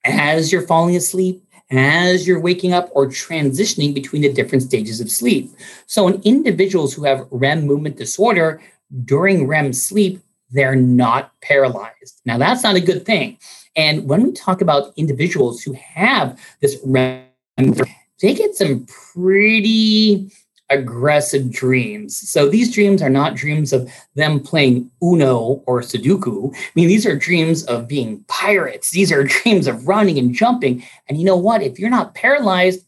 as 0.03 0.51
you're 0.51 0.65
falling 0.65 0.95
asleep, 0.95 1.43
as 1.71 2.27
you're 2.27 2.39
waking 2.39 2.73
up, 2.73 2.89
or 2.93 3.07
transitioning 3.07 3.93
between 3.93 4.21
the 4.21 4.33
different 4.33 4.63
stages 4.63 4.99
of 4.99 5.11
sleep. 5.11 5.51
So, 5.85 6.07
in 6.07 6.21
individuals 6.23 6.93
who 6.93 7.03
have 7.03 7.27
REM 7.31 7.65
movement 7.65 7.97
disorder 7.97 8.61
during 9.03 9.47
REM 9.47 9.73
sleep, 9.73 10.21
they're 10.51 10.75
not 10.75 11.31
paralyzed. 11.41 12.21
Now, 12.25 12.37
that's 12.37 12.63
not 12.63 12.75
a 12.75 12.81
good 12.81 13.05
thing. 13.05 13.37
And 13.75 14.07
when 14.07 14.23
we 14.23 14.31
talk 14.31 14.61
about 14.61 14.93
individuals 14.95 15.61
who 15.61 15.73
have 15.73 16.39
this 16.61 16.79
REM 16.85 17.25
they 17.57 18.33
get 18.33 18.55
some 18.55 18.85
pretty 19.13 20.31
aggressive 20.69 21.51
dreams. 21.51 22.17
So 22.17 22.49
these 22.49 22.73
dreams 22.73 23.01
are 23.01 23.09
not 23.09 23.35
dreams 23.35 23.71
of 23.71 23.91
them 24.15 24.39
playing 24.39 24.89
Uno 25.01 25.63
or 25.67 25.81
Sudoku. 25.81 26.55
I 26.55 26.71
mean, 26.75 26.87
these 26.87 27.05
are 27.05 27.15
dreams 27.15 27.63
of 27.65 27.87
being 27.87 28.23
pirates. 28.27 28.91
These 28.91 29.11
are 29.11 29.23
dreams 29.43 29.67
of 29.67 29.87
running 29.87 30.17
and 30.17 30.33
jumping. 30.33 30.83
And 31.07 31.19
you 31.19 31.25
know 31.25 31.37
what? 31.37 31.61
If 31.61 31.77
you're 31.79 31.89
not 31.89 32.15
paralyzed, 32.15 32.85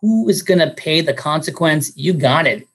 who 0.00 0.28
is 0.28 0.42
going 0.42 0.60
to 0.60 0.74
pay 0.74 1.00
the 1.00 1.14
consequence? 1.14 1.96
You 1.96 2.12
got 2.12 2.46
it. 2.46 2.66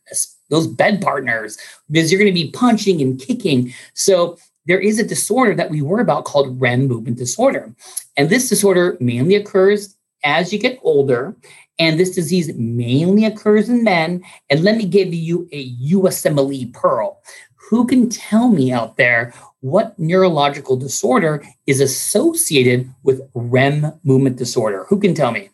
Those 0.49 0.65
bed 0.65 0.99
partners, 0.99 1.59
because 1.91 2.11
you're 2.11 2.19
going 2.19 2.33
to 2.33 2.43
be 2.43 2.49
punching 2.49 3.03
and 3.03 3.19
kicking. 3.19 3.71
So 3.93 4.35
there 4.65 4.79
is 4.79 4.97
a 4.97 5.03
disorder 5.03 5.53
that 5.53 5.69
we 5.69 5.83
worry 5.83 6.01
about 6.01 6.25
called 6.25 6.59
REM 6.59 6.87
movement 6.87 7.19
disorder. 7.19 7.71
And 8.17 8.29
this 8.31 8.49
disorder 8.49 8.97
mainly 8.99 9.35
occurs 9.35 9.95
as 10.23 10.51
you 10.51 10.59
get 10.59 10.79
older, 10.81 11.35
and 11.79 11.99
this 11.99 12.13
disease 12.13 12.53
mainly 12.55 13.25
occurs 13.25 13.69
in 13.69 13.83
men. 13.83 14.23
And 14.49 14.63
let 14.63 14.77
me 14.77 14.85
give 14.85 15.13
you 15.13 15.47
a 15.51 15.71
USMLE 15.75 16.73
pearl. 16.73 17.21
Who 17.69 17.85
can 17.85 18.09
tell 18.09 18.49
me 18.49 18.71
out 18.71 18.97
there 18.97 19.33
what 19.61 19.97
neurological 19.99 20.75
disorder 20.75 21.43
is 21.67 21.79
associated 21.79 22.89
with 23.03 23.21
REM 23.33 23.93
movement 24.03 24.37
disorder? 24.37 24.85
Who 24.89 24.99
can 24.99 25.13
tell 25.13 25.31
me? 25.31 25.49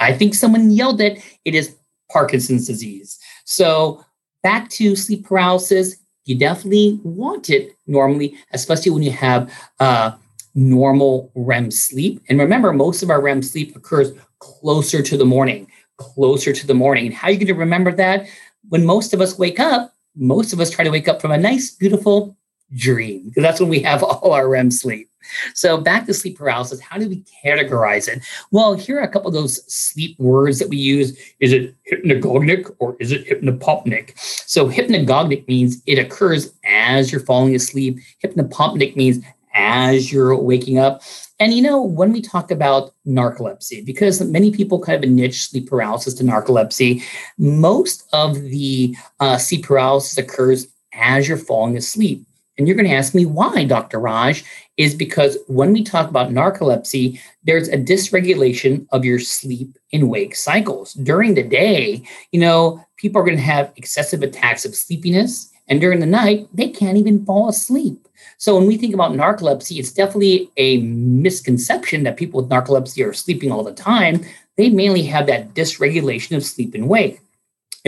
I 0.00 0.12
think 0.12 0.34
someone 0.34 0.70
yelled 0.70 1.00
it. 1.00 1.22
It 1.44 1.54
is 1.54 1.76
Parkinson's 2.10 2.66
disease. 2.66 3.18
So 3.44 4.04
back 4.42 4.68
to 4.70 4.96
sleep 4.96 5.24
paralysis. 5.24 5.96
You 6.24 6.38
definitely 6.38 7.00
want 7.04 7.50
it 7.50 7.76
normally, 7.86 8.36
especially 8.52 8.90
when 8.90 9.02
you 9.02 9.12
have 9.12 9.52
uh, 9.78 10.12
normal 10.54 11.30
REM 11.34 11.70
sleep. 11.70 12.22
And 12.28 12.38
remember, 12.38 12.72
most 12.72 13.02
of 13.02 13.10
our 13.10 13.20
REM 13.20 13.42
sleep 13.42 13.74
occurs 13.76 14.12
closer 14.38 15.02
to 15.02 15.16
the 15.16 15.24
morning, 15.24 15.70
closer 15.96 16.52
to 16.52 16.66
the 16.66 16.74
morning. 16.74 17.06
And 17.06 17.14
how 17.14 17.28
are 17.28 17.30
you 17.30 17.38
going 17.38 17.46
to 17.48 17.54
remember 17.54 17.92
that? 17.92 18.26
When 18.68 18.84
most 18.84 19.12
of 19.12 19.20
us 19.20 19.38
wake 19.38 19.60
up, 19.60 19.92
most 20.16 20.52
of 20.52 20.60
us 20.60 20.70
try 20.70 20.84
to 20.84 20.90
wake 20.90 21.08
up 21.08 21.20
from 21.20 21.32
a 21.32 21.38
nice, 21.38 21.70
beautiful 21.70 22.36
dream, 22.74 23.28
because 23.28 23.42
that's 23.42 23.60
when 23.60 23.68
we 23.68 23.80
have 23.80 24.02
all 24.02 24.32
our 24.32 24.48
REM 24.48 24.70
sleep. 24.70 25.08
So 25.54 25.78
back 25.78 26.06
to 26.06 26.14
sleep 26.14 26.36
paralysis, 26.36 26.80
how 26.80 26.98
do 26.98 27.08
we 27.08 27.24
categorize 27.44 28.08
it? 28.08 28.22
Well, 28.50 28.74
here 28.74 28.98
are 28.98 29.04
a 29.04 29.08
couple 29.08 29.28
of 29.28 29.34
those 29.34 29.64
sleep 29.72 30.18
words 30.18 30.58
that 30.58 30.68
we 30.68 30.76
use. 30.76 31.18
Is 31.40 31.52
it 31.52 31.74
hypnagogic 31.90 32.74
or 32.78 32.96
is 33.00 33.10
it 33.10 33.26
hypnopompic? 33.26 34.18
So 34.18 34.68
hypnagogic 34.68 35.48
means 35.48 35.82
it 35.86 35.98
occurs 35.98 36.52
as 36.64 37.10
you're 37.10 37.22
falling 37.22 37.54
asleep. 37.54 37.98
Hypnopompic 38.22 38.96
means 38.96 39.24
as 39.54 40.12
you're 40.12 40.36
waking 40.36 40.78
up. 40.78 41.02
And 41.40 41.52
you 41.52 41.62
know, 41.62 41.82
when 41.82 42.12
we 42.12 42.20
talk 42.20 42.50
about 42.50 42.94
narcolepsy, 43.06 43.84
because 43.84 44.20
many 44.20 44.50
people 44.50 44.80
kind 44.80 45.02
of 45.02 45.10
niche 45.10 45.48
sleep 45.48 45.68
paralysis 45.68 46.14
to 46.14 46.24
narcolepsy, 46.24 47.02
most 47.38 48.08
of 48.12 48.40
the 48.40 48.96
uh, 49.20 49.38
sleep 49.38 49.64
paralysis 49.64 50.18
occurs 50.18 50.68
as 50.94 51.28
you're 51.28 51.36
falling 51.36 51.76
asleep. 51.76 52.24
And 52.56 52.68
you're 52.68 52.76
going 52.76 52.88
to 52.88 52.94
ask 52.94 53.14
me 53.14 53.26
why, 53.26 53.64
Dr. 53.64 53.98
Raj, 53.98 54.44
is 54.76 54.94
because 54.94 55.36
when 55.48 55.72
we 55.72 55.82
talk 55.82 56.08
about 56.08 56.30
narcolepsy, 56.30 57.20
there's 57.42 57.68
a 57.68 57.76
dysregulation 57.76 58.86
of 58.92 59.04
your 59.04 59.18
sleep 59.18 59.76
and 59.92 60.08
wake 60.08 60.36
cycles. 60.36 60.94
During 60.94 61.34
the 61.34 61.42
day, 61.42 62.02
you 62.30 62.38
know, 62.38 62.84
people 62.96 63.20
are 63.20 63.24
going 63.24 63.36
to 63.36 63.42
have 63.42 63.72
excessive 63.76 64.22
attacks 64.22 64.64
of 64.64 64.76
sleepiness. 64.76 65.50
And 65.68 65.80
during 65.80 66.00
the 66.00 66.06
night, 66.06 66.48
they 66.52 66.68
can't 66.68 66.98
even 66.98 67.24
fall 67.24 67.48
asleep. 67.48 68.06
So 68.36 68.56
when 68.56 68.66
we 68.66 68.76
think 68.76 68.94
about 68.94 69.12
narcolepsy, 69.12 69.78
it's 69.78 69.92
definitely 69.92 70.50
a 70.56 70.78
misconception 70.80 72.02
that 72.02 72.16
people 72.16 72.40
with 72.40 72.50
narcolepsy 72.50 73.06
are 73.06 73.12
sleeping 73.12 73.50
all 73.50 73.64
the 73.64 73.72
time. 73.72 74.24
They 74.56 74.68
mainly 74.68 75.02
have 75.04 75.26
that 75.26 75.54
dysregulation 75.54 76.36
of 76.36 76.44
sleep 76.44 76.74
and 76.74 76.88
wake. 76.88 77.20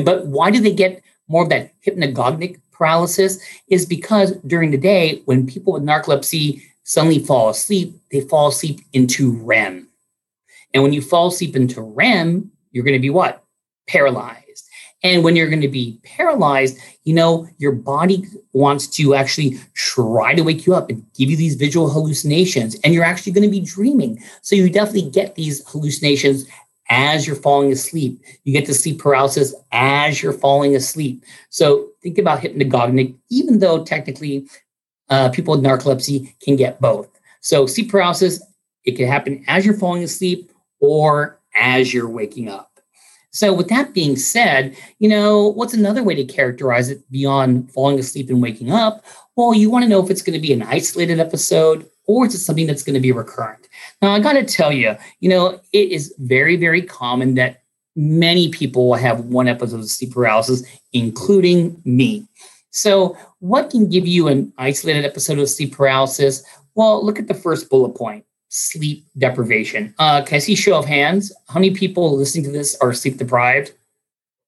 But 0.02 0.26
why 0.26 0.50
do 0.50 0.61
they 0.61 0.75
get 0.75 1.02
more 1.28 1.42
of 1.42 1.49
that 1.50 1.73
hypnagogic 1.83 2.61
paralysis? 2.73 3.38
Is 3.68 3.87
because 3.87 4.33
during 4.47 4.71
the 4.71 4.78
day, 4.78 5.23
when 5.25 5.47
people 5.47 5.75
with 5.75 5.83
narcolepsy 5.83 6.62
suddenly 6.85 7.18
fall 7.18 7.49
asleep, 7.49 7.99
they 8.11 8.21
fall 8.21 8.49
asleep 8.49 8.80
into 8.92 9.33
REM. 9.42 9.88
And 10.73 10.83
when 10.83 10.92
you 10.92 11.02
fall 11.02 11.28
asleep 11.28 11.56
into 11.56 11.80
REM, 11.80 12.50
you're 12.71 12.85
going 12.85 12.95
to 12.95 13.00
be 13.00 13.11
what? 13.11 13.42
Paralyzed. 13.88 14.45
And 15.06 15.22
when 15.22 15.36
you're 15.36 15.48
going 15.48 15.62
to 15.62 15.68
be 15.68 16.00
paralyzed, 16.02 16.78
you 17.04 17.14
know, 17.14 17.48
your 17.58 17.70
body 17.70 18.25
wants 18.52 18.88
to 18.88 19.14
actually 19.14 19.56
try 19.75 20.34
to 20.34 20.42
wake 20.42 20.66
you 20.66 20.75
up 20.75 20.90
and 20.90 21.06
give 21.14 21.30
you 21.30 21.36
these 21.36 21.54
visual 21.54 21.88
hallucinations. 21.88 22.75
And 22.82 22.92
you're 22.92 23.04
actually 23.04 23.32
going 23.32 23.44
to 23.44 23.50
be 23.50 23.60
dreaming. 23.60 24.20
So 24.42 24.56
you 24.56 24.68
definitely 24.68 25.08
get 25.10 25.36
these 25.36 25.66
hallucinations 25.68 26.44
as 26.88 27.25
you're 27.25 27.36
falling 27.36 27.70
asleep. 27.70 28.20
You 28.42 28.52
get 28.52 28.66
to 28.66 28.75
sleep 28.75 28.98
paralysis 28.98 29.54
as 29.70 30.20
you're 30.20 30.32
falling 30.32 30.75
asleep. 30.75 31.25
So 31.50 31.90
think 32.02 32.18
about 32.18 32.40
hypnagogic, 32.40 33.14
even 33.30 33.60
though 33.60 33.84
technically 33.84 34.48
uh, 35.08 35.28
people 35.28 35.54
with 35.54 35.64
narcolepsy 35.64 36.34
can 36.40 36.56
get 36.56 36.80
both. 36.80 37.08
So 37.40 37.66
sleep 37.66 37.92
paralysis, 37.92 38.44
it 38.82 38.96
can 38.96 39.06
happen 39.06 39.44
as 39.46 39.64
you're 39.64 39.78
falling 39.78 40.02
asleep 40.02 40.50
or 40.80 41.40
as 41.54 41.94
you're 41.94 42.08
waking 42.08 42.48
up. 42.48 42.75
So, 43.37 43.52
with 43.52 43.69
that 43.69 43.93
being 43.93 44.16
said, 44.16 44.75
you 44.99 45.11
know, 45.11 45.49
what's 45.49 45.75
another 45.75 46.02
way 46.02 46.14
to 46.14 46.25
characterize 46.25 46.88
it 46.88 47.02
beyond 47.11 47.71
falling 47.71 47.99
asleep 47.99 48.31
and 48.31 48.40
waking 48.40 48.73
up? 48.73 49.05
Well, 49.37 49.52
you 49.52 49.69
want 49.69 49.83
to 49.83 49.90
know 49.90 50.02
if 50.02 50.09
it's 50.09 50.23
going 50.23 50.40
to 50.40 50.40
be 50.40 50.55
an 50.55 50.62
isolated 50.62 51.21
episode 51.21 51.87
or 52.07 52.25
is 52.25 52.35
it 52.35 52.38
something 52.38 52.66
that's 52.66 52.83
going 52.83 52.95
to 52.95 53.00
be 53.00 53.12
recurrent? 53.12 53.69
Now, 54.00 54.12
I 54.12 54.21
got 54.21 54.33
to 54.33 54.45
tell 54.45 54.73
you, 54.73 54.97
you 55.21 55.28
know, 55.28 55.61
it 55.75 55.90
is 55.90 56.14
very, 56.19 56.57
very 56.57 56.81
common 56.81 57.35
that 57.35 57.62
many 57.95 58.49
people 58.49 58.88
will 58.88 58.97
have 58.97 59.26
one 59.26 59.49
episode 59.49 59.81
of 59.81 59.90
sleep 59.90 60.14
paralysis, 60.14 60.62
including 60.95 61.78
me. 61.85 62.26
So, 62.71 63.19
what 63.40 63.69
can 63.69 63.90
give 63.90 64.07
you 64.07 64.28
an 64.28 64.50
isolated 64.57 65.05
episode 65.05 65.38
of 65.38 65.50
sleep 65.50 65.76
paralysis? 65.76 66.43
Well, 66.75 67.05
look 67.05 67.19
at 67.19 67.28
the 67.28 67.35
first 67.35 67.69
bullet 67.69 67.99
point 67.99 68.25
sleep 68.56 69.04
deprivation. 69.18 69.94
Uh, 69.98 70.22
can 70.22 70.36
I 70.36 70.38
see 70.38 70.54
show 70.54 70.78
of 70.78 70.86
hands? 70.86 71.30
How 71.48 71.60
many 71.60 71.72
people 71.72 72.16
listening 72.16 72.44
to 72.44 72.50
this 72.50 72.75
are 72.80 72.92
sleep 72.94 73.18
deprived? 73.18 73.72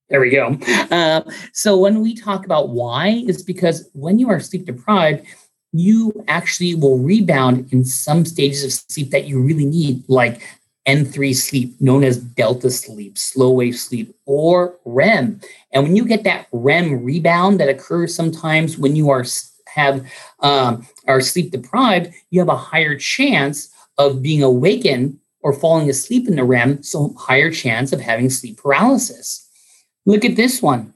There 0.09 0.21
we 0.21 0.31
go. 0.31 0.59
Uh, 0.91 1.21
so 1.53 1.77
when 1.77 2.01
we 2.01 2.15
talk 2.15 2.47
about 2.47 2.71
why, 2.71 3.23
it's 3.27 3.43
because 3.43 3.91
when 3.93 4.19
you 4.19 4.31
are 4.31 4.41
sleep 4.41 4.65
deprived, 4.65 5.27
you 5.73 6.25
actually 6.29 6.75
will 6.75 6.99
rebound 6.99 7.71
in 7.73 7.85
some 7.85 8.25
stages 8.25 8.65
of 8.65 8.73
sleep 8.73 9.11
that 9.11 9.27
you 9.27 9.39
really 9.39 9.67
need, 9.67 10.03
like 10.09 10.41
N3 10.87 11.35
sleep, 11.35 11.79
known 11.79 12.05
as 12.05 12.17
delta 12.17 12.71
sleep, 12.71 13.19
slow 13.19 13.53
wave 13.53 13.77
sleep, 13.77 14.17
or 14.25 14.79
REM. 14.87 15.43
And 15.73 15.83
when 15.83 15.95
you 15.95 16.07
get 16.07 16.25
that 16.25 16.47
REM 16.53 17.05
rebound 17.05 17.61
that 17.61 17.69
occurs 17.69 18.15
sometimes 18.15 18.79
when 18.79 18.97
you 18.97 19.11
are 19.11 19.27
have 19.67 20.11
um, 20.41 20.87
are 21.07 21.21
sleep 21.21 21.51
deprived, 21.51 22.15
you 22.31 22.41
have 22.41 22.49
a 22.49 22.57
higher 22.57 22.97
chance 22.97 23.69
of 23.99 24.23
being 24.23 24.43
awakened 24.43 25.19
or 25.41 25.53
falling 25.53 25.89
asleep 25.91 26.29
in 26.29 26.37
the 26.37 26.45
REM, 26.45 26.83
so 26.83 27.15
higher 27.19 27.51
chance 27.51 27.93
of 27.93 28.01
having 28.01 28.31
sleep 28.31 28.59
paralysis. 28.59 29.49
Look 30.07 30.25
at 30.25 30.37
this 30.37 30.63
one, 30.63 30.95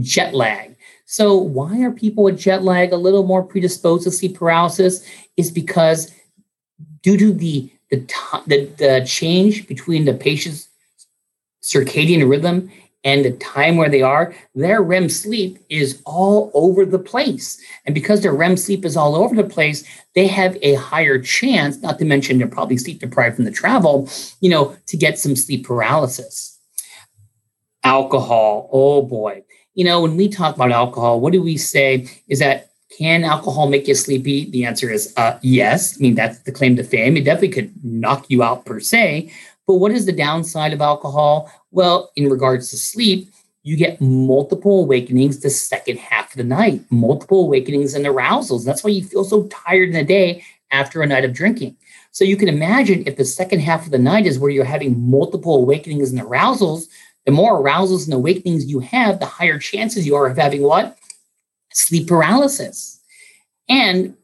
jet 0.00 0.34
lag. 0.34 0.76
So 1.06 1.36
why 1.36 1.82
are 1.82 1.92
people 1.92 2.24
with 2.24 2.38
jet 2.38 2.62
lag 2.62 2.92
a 2.92 2.96
little 2.96 3.22
more 3.22 3.42
predisposed 3.42 4.04
to 4.04 4.10
sleep 4.10 4.36
paralysis? 4.36 5.06
Is 5.36 5.50
because 5.50 6.12
due 7.02 7.16
to 7.16 7.32
the 7.32 7.70
the, 7.90 7.98
the, 8.46 8.64
the 8.78 9.04
change 9.06 9.68
between 9.68 10.06
the 10.06 10.14
patient's 10.14 10.68
circadian 11.62 12.28
rhythm 12.28 12.70
and 13.06 13.24
the 13.24 13.30
time 13.32 13.76
where 13.76 13.88
they 13.88 14.02
are, 14.02 14.34
their 14.56 14.82
REM 14.82 15.08
sleep 15.08 15.58
is 15.70 16.02
all 16.04 16.50
over 16.54 16.84
the 16.84 16.98
place. 16.98 17.56
And 17.84 17.94
because 17.94 18.20
their 18.20 18.34
REM 18.34 18.56
sleep 18.56 18.84
is 18.84 18.96
all 18.96 19.14
over 19.14 19.34
the 19.34 19.48
place, 19.48 19.84
they 20.16 20.26
have 20.26 20.58
a 20.60 20.74
higher 20.74 21.20
chance, 21.20 21.80
not 21.80 22.00
to 22.00 22.04
mention 22.04 22.36
they're 22.36 22.48
probably 22.48 22.76
sleep 22.76 22.98
deprived 22.98 23.36
from 23.36 23.44
the 23.44 23.52
travel, 23.52 24.10
you 24.40 24.50
know, 24.50 24.76
to 24.88 24.96
get 24.96 25.20
some 25.20 25.36
sleep 25.36 25.64
paralysis. 25.64 26.58
Alcohol, 27.84 28.68
oh 28.72 29.02
boy. 29.02 29.44
You 29.74 29.84
know, 29.84 30.02
when 30.02 30.16
we 30.16 30.28
talk 30.28 30.56
about 30.56 30.72
alcohol, 30.72 31.20
what 31.20 31.32
do 31.32 31.40
we 31.40 31.56
say 31.56 32.08
is 32.26 32.40
that 32.40 32.70
can 32.98 33.22
alcohol 33.22 33.68
make 33.68 33.86
you 33.86 33.94
sleepy? 33.94 34.50
The 34.50 34.64
answer 34.64 34.90
is 34.90 35.14
uh, 35.16 35.38
yes. 35.42 35.96
I 35.96 36.02
mean, 36.02 36.16
that's 36.16 36.40
the 36.40 36.50
claim 36.50 36.74
to 36.74 36.82
fame. 36.82 37.16
It 37.16 37.24
definitely 37.24 37.50
could 37.50 37.84
knock 37.84 38.26
you 38.28 38.42
out 38.42 38.66
per 38.66 38.80
se. 38.80 39.30
But 39.66 39.74
what 39.74 39.92
is 39.92 40.06
the 40.06 40.12
downside 40.12 40.72
of 40.72 40.80
alcohol? 40.80 41.50
Well, 41.76 42.10
in 42.16 42.30
regards 42.30 42.70
to 42.70 42.78
sleep, 42.78 43.30
you 43.62 43.76
get 43.76 44.00
multiple 44.00 44.84
awakenings 44.84 45.40
the 45.40 45.50
second 45.50 45.98
half 45.98 46.30
of 46.30 46.38
the 46.38 46.44
night, 46.44 46.80
multiple 46.88 47.42
awakenings 47.42 47.92
and 47.92 48.06
arousals. 48.06 48.64
That's 48.64 48.82
why 48.82 48.92
you 48.92 49.04
feel 49.04 49.24
so 49.24 49.46
tired 49.48 49.90
in 49.90 49.94
the 49.94 50.02
day 50.02 50.42
after 50.70 51.02
a 51.02 51.06
night 51.06 51.26
of 51.26 51.34
drinking. 51.34 51.76
So 52.12 52.24
you 52.24 52.38
can 52.38 52.48
imagine 52.48 53.06
if 53.06 53.18
the 53.18 53.26
second 53.26 53.60
half 53.60 53.84
of 53.84 53.90
the 53.90 53.98
night 53.98 54.24
is 54.24 54.38
where 54.38 54.50
you're 54.50 54.64
having 54.64 54.98
multiple 55.10 55.56
awakenings 55.56 56.10
and 56.10 56.18
arousals, 56.18 56.88
the 57.26 57.32
more 57.32 57.60
arousals 57.60 58.06
and 58.06 58.14
awakenings 58.14 58.64
you 58.64 58.80
have, 58.80 59.20
the 59.20 59.26
higher 59.26 59.58
chances 59.58 60.06
you 60.06 60.16
are 60.16 60.28
of 60.28 60.38
having 60.38 60.62
what? 60.62 60.96
sleep 61.74 62.08
paralysis. 62.08 63.02
And 63.68 64.16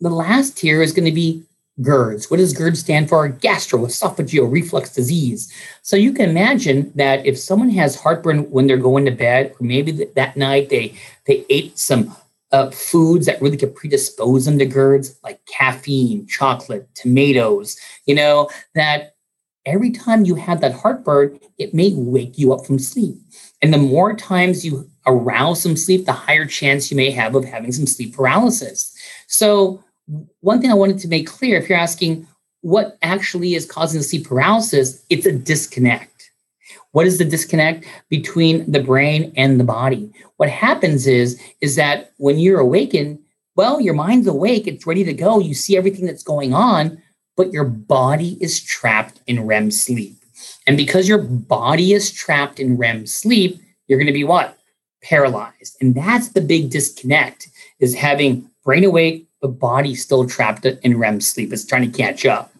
the 0.00 0.10
last 0.10 0.58
tier 0.58 0.82
is 0.82 0.92
going 0.92 1.06
to 1.06 1.10
be 1.10 1.42
GERDs. 1.82 2.30
What 2.30 2.38
does 2.38 2.52
GERD 2.52 2.76
stand 2.76 3.08
for? 3.08 3.28
Gastroesophageal 3.28 4.50
reflux 4.50 4.94
disease. 4.94 5.52
So 5.82 5.96
you 5.96 6.12
can 6.12 6.30
imagine 6.30 6.92
that 6.94 7.24
if 7.26 7.38
someone 7.38 7.70
has 7.70 7.96
heartburn 7.96 8.50
when 8.50 8.66
they're 8.66 8.76
going 8.76 9.04
to 9.04 9.10
bed, 9.10 9.54
or 9.58 9.66
maybe 9.66 10.06
that 10.14 10.36
night 10.36 10.68
they 10.68 10.94
they 11.26 11.44
ate 11.50 11.78
some 11.78 12.16
uh, 12.52 12.70
foods 12.70 13.26
that 13.26 13.40
really 13.40 13.56
could 13.56 13.74
predispose 13.74 14.44
them 14.44 14.58
to 14.58 14.66
GERDs, 14.66 15.16
like 15.24 15.44
caffeine, 15.46 16.26
chocolate, 16.26 16.88
tomatoes. 16.94 17.76
You 18.06 18.14
know 18.14 18.48
that 18.74 19.16
every 19.64 19.90
time 19.90 20.24
you 20.24 20.34
have 20.34 20.60
that 20.60 20.74
heartburn, 20.74 21.38
it 21.58 21.74
may 21.74 21.92
wake 21.94 22.38
you 22.38 22.52
up 22.52 22.66
from 22.66 22.78
sleep. 22.78 23.16
And 23.60 23.72
the 23.72 23.78
more 23.78 24.14
times 24.14 24.64
you 24.64 24.90
arouse 25.06 25.62
some 25.62 25.76
sleep, 25.76 26.04
the 26.04 26.12
higher 26.12 26.46
chance 26.46 26.90
you 26.90 26.96
may 26.96 27.10
have 27.10 27.34
of 27.34 27.44
having 27.44 27.72
some 27.72 27.86
sleep 27.86 28.14
paralysis. 28.14 28.94
So, 29.28 29.82
one 30.40 30.60
thing 30.60 30.70
I 30.70 30.74
wanted 30.74 30.98
to 31.00 31.08
make 31.08 31.26
clear 31.26 31.58
if 31.58 31.68
you're 31.68 31.78
asking 31.78 32.26
what 32.60 32.98
actually 33.02 33.54
is 33.54 33.66
causing 33.66 33.98
the 33.98 34.04
sleep 34.04 34.26
paralysis, 34.26 35.04
it's 35.10 35.26
a 35.26 35.32
disconnect. 35.32 36.30
What 36.92 37.06
is 37.06 37.18
the 37.18 37.24
disconnect 37.24 37.86
between 38.08 38.70
the 38.70 38.82
brain 38.82 39.32
and 39.36 39.58
the 39.58 39.64
body? 39.64 40.12
What 40.36 40.48
happens 40.48 41.06
is 41.06 41.40
is 41.60 41.76
that 41.76 42.12
when 42.18 42.38
you're 42.38 42.60
awakened, 42.60 43.18
well, 43.56 43.80
your 43.80 43.94
mind's 43.94 44.26
awake, 44.26 44.66
it's 44.66 44.86
ready 44.86 45.04
to 45.04 45.12
go, 45.12 45.40
you 45.40 45.54
see 45.54 45.76
everything 45.76 46.06
that's 46.06 46.22
going 46.22 46.54
on, 46.54 47.00
but 47.36 47.52
your 47.52 47.64
body 47.64 48.36
is 48.40 48.62
trapped 48.62 49.20
in 49.26 49.46
REM 49.46 49.70
sleep. 49.70 50.16
And 50.66 50.76
because 50.76 51.08
your 51.08 51.18
body 51.18 51.92
is 51.92 52.10
trapped 52.10 52.60
in 52.60 52.76
REM 52.76 53.06
sleep, 53.06 53.60
you're 53.86 53.98
going 53.98 54.06
to 54.06 54.12
be 54.12 54.24
what? 54.24 54.58
paralyzed. 55.02 55.76
And 55.80 55.94
that's 55.94 56.28
the 56.28 56.40
big 56.40 56.70
disconnect 56.70 57.48
is 57.80 57.94
having 57.94 58.48
brain 58.64 58.84
awake, 58.84 59.26
but 59.42 59.58
body 59.58 59.94
still 59.94 60.26
trapped 60.26 60.64
in 60.64 60.98
REM 60.98 61.20
sleep. 61.20 61.52
It's 61.52 61.66
trying 61.66 61.90
to 61.90 61.98
catch 61.98 62.24
up. 62.24 62.54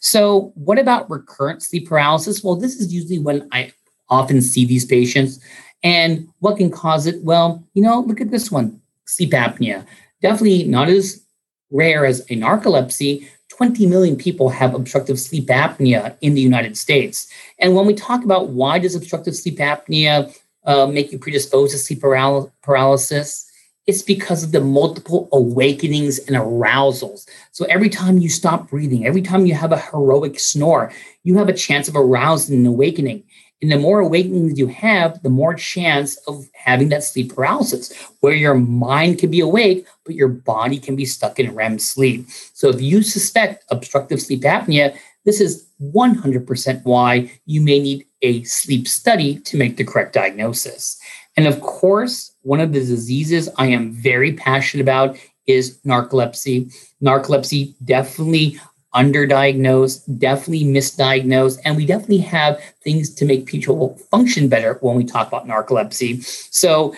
So, 0.00 0.52
what 0.54 0.78
about 0.78 1.10
recurrent 1.10 1.62
sleep 1.62 1.88
paralysis? 1.88 2.42
Well, 2.42 2.54
this 2.54 2.76
is 2.76 2.94
usually 2.94 3.18
when 3.18 3.48
I 3.52 3.72
often 4.08 4.40
see 4.40 4.64
these 4.64 4.86
patients. 4.86 5.40
And 5.82 6.28
what 6.38 6.56
can 6.56 6.70
cause 6.70 7.06
it? 7.06 7.22
Well, 7.22 7.62
you 7.74 7.82
know, 7.82 8.00
look 8.00 8.20
at 8.20 8.30
this 8.30 8.50
one 8.50 8.80
sleep 9.04 9.30
apnea. 9.30 9.84
Definitely 10.22 10.64
not 10.64 10.88
as 10.88 11.22
rare 11.70 12.06
as 12.06 12.20
a 12.20 12.36
narcolepsy. 12.36 13.28
20 13.50 13.86
million 13.86 14.16
people 14.16 14.48
have 14.48 14.74
obstructive 14.74 15.18
sleep 15.18 15.46
apnea 15.46 16.16
in 16.20 16.34
the 16.34 16.40
United 16.40 16.76
States. 16.76 17.28
And 17.58 17.74
when 17.74 17.86
we 17.86 17.94
talk 17.94 18.24
about 18.24 18.50
why 18.50 18.78
does 18.78 18.94
obstructive 18.94 19.34
sleep 19.34 19.58
apnea 19.58 20.32
uh, 20.64 20.86
make 20.86 21.10
you 21.10 21.18
predisposed 21.18 21.72
to 21.72 21.78
sleep 21.78 22.00
paral- 22.00 22.52
paralysis, 22.62 23.47
it's 23.88 24.02
because 24.02 24.44
of 24.44 24.52
the 24.52 24.60
multiple 24.60 25.30
awakenings 25.32 26.18
and 26.18 26.36
arousals. 26.36 27.26
So 27.52 27.64
every 27.64 27.88
time 27.88 28.18
you 28.18 28.28
stop 28.28 28.68
breathing, 28.68 29.06
every 29.06 29.22
time 29.22 29.46
you 29.46 29.54
have 29.54 29.72
a 29.72 29.80
heroic 29.80 30.38
snore, 30.38 30.92
you 31.24 31.38
have 31.38 31.48
a 31.48 31.54
chance 31.54 31.88
of 31.88 31.96
arousing 31.96 32.58
and 32.58 32.66
awakening. 32.66 33.24
And 33.62 33.72
the 33.72 33.78
more 33.78 34.00
awakenings 34.00 34.58
you 34.58 34.66
have, 34.66 35.22
the 35.22 35.30
more 35.30 35.54
chance 35.54 36.18
of 36.28 36.46
having 36.52 36.90
that 36.90 37.02
sleep 37.02 37.34
paralysis, 37.34 37.90
where 38.20 38.34
your 38.34 38.54
mind 38.54 39.20
can 39.20 39.30
be 39.30 39.40
awake, 39.40 39.86
but 40.04 40.14
your 40.14 40.28
body 40.28 40.78
can 40.78 40.94
be 40.94 41.06
stuck 41.06 41.40
in 41.40 41.54
REM 41.54 41.78
sleep. 41.78 42.28
So 42.52 42.68
if 42.68 42.82
you 42.82 43.02
suspect 43.02 43.64
obstructive 43.70 44.20
sleep 44.20 44.42
apnea, 44.42 44.96
this 45.24 45.40
is 45.40 45.66
100% 45.82 46.84
why 46.84 47.32
you 47.46 47.62
may 47.62 47.80
need 47.80 48.06
a 48.20 48.42
sleep 48.44 48.86
study 48.86 49.38
to 49.40 49.56
make 49.56 49.78
the 49.78 49.84
correct 49.84 50.12
diagnosis. 50.12 51.00
And 51.38 51.46
of 51.46 51.62
course, 51.62 52.27
one 52.42 52.60
of 52.60 52.72
the 52.72 52.80
diseases 52.80 53.48
I 53.56 53.66
am 53.66 53.92
very 53.92 54.32
passionate 54.32 54.82
about 54.82 55.18
is 55.46 55.78
narcolepsy. 55.84 56.72
Narcolepsy 57.02 57.74
definitely 57.84 58.60
underdiagnosed, 58.94 60.18
definitely 60.18 60.64
misdiagnosed, 60.64 61.58
and 61.64 61.76
we 61.76 61.86
definitely 61.86 62.18
have 62.18 62.60
things 62.82 63.14
to 63.14 63.24
make 63.24 63.46
people 63.46 63.96
function 64.10 64.48
better 64.48 64.78
when 64.80 64.96
we 64.96 65.04
talk 65.04 65.28
about 65.28 65.46
narcolepsy. 65.46 66.24
So, 66.52 66.94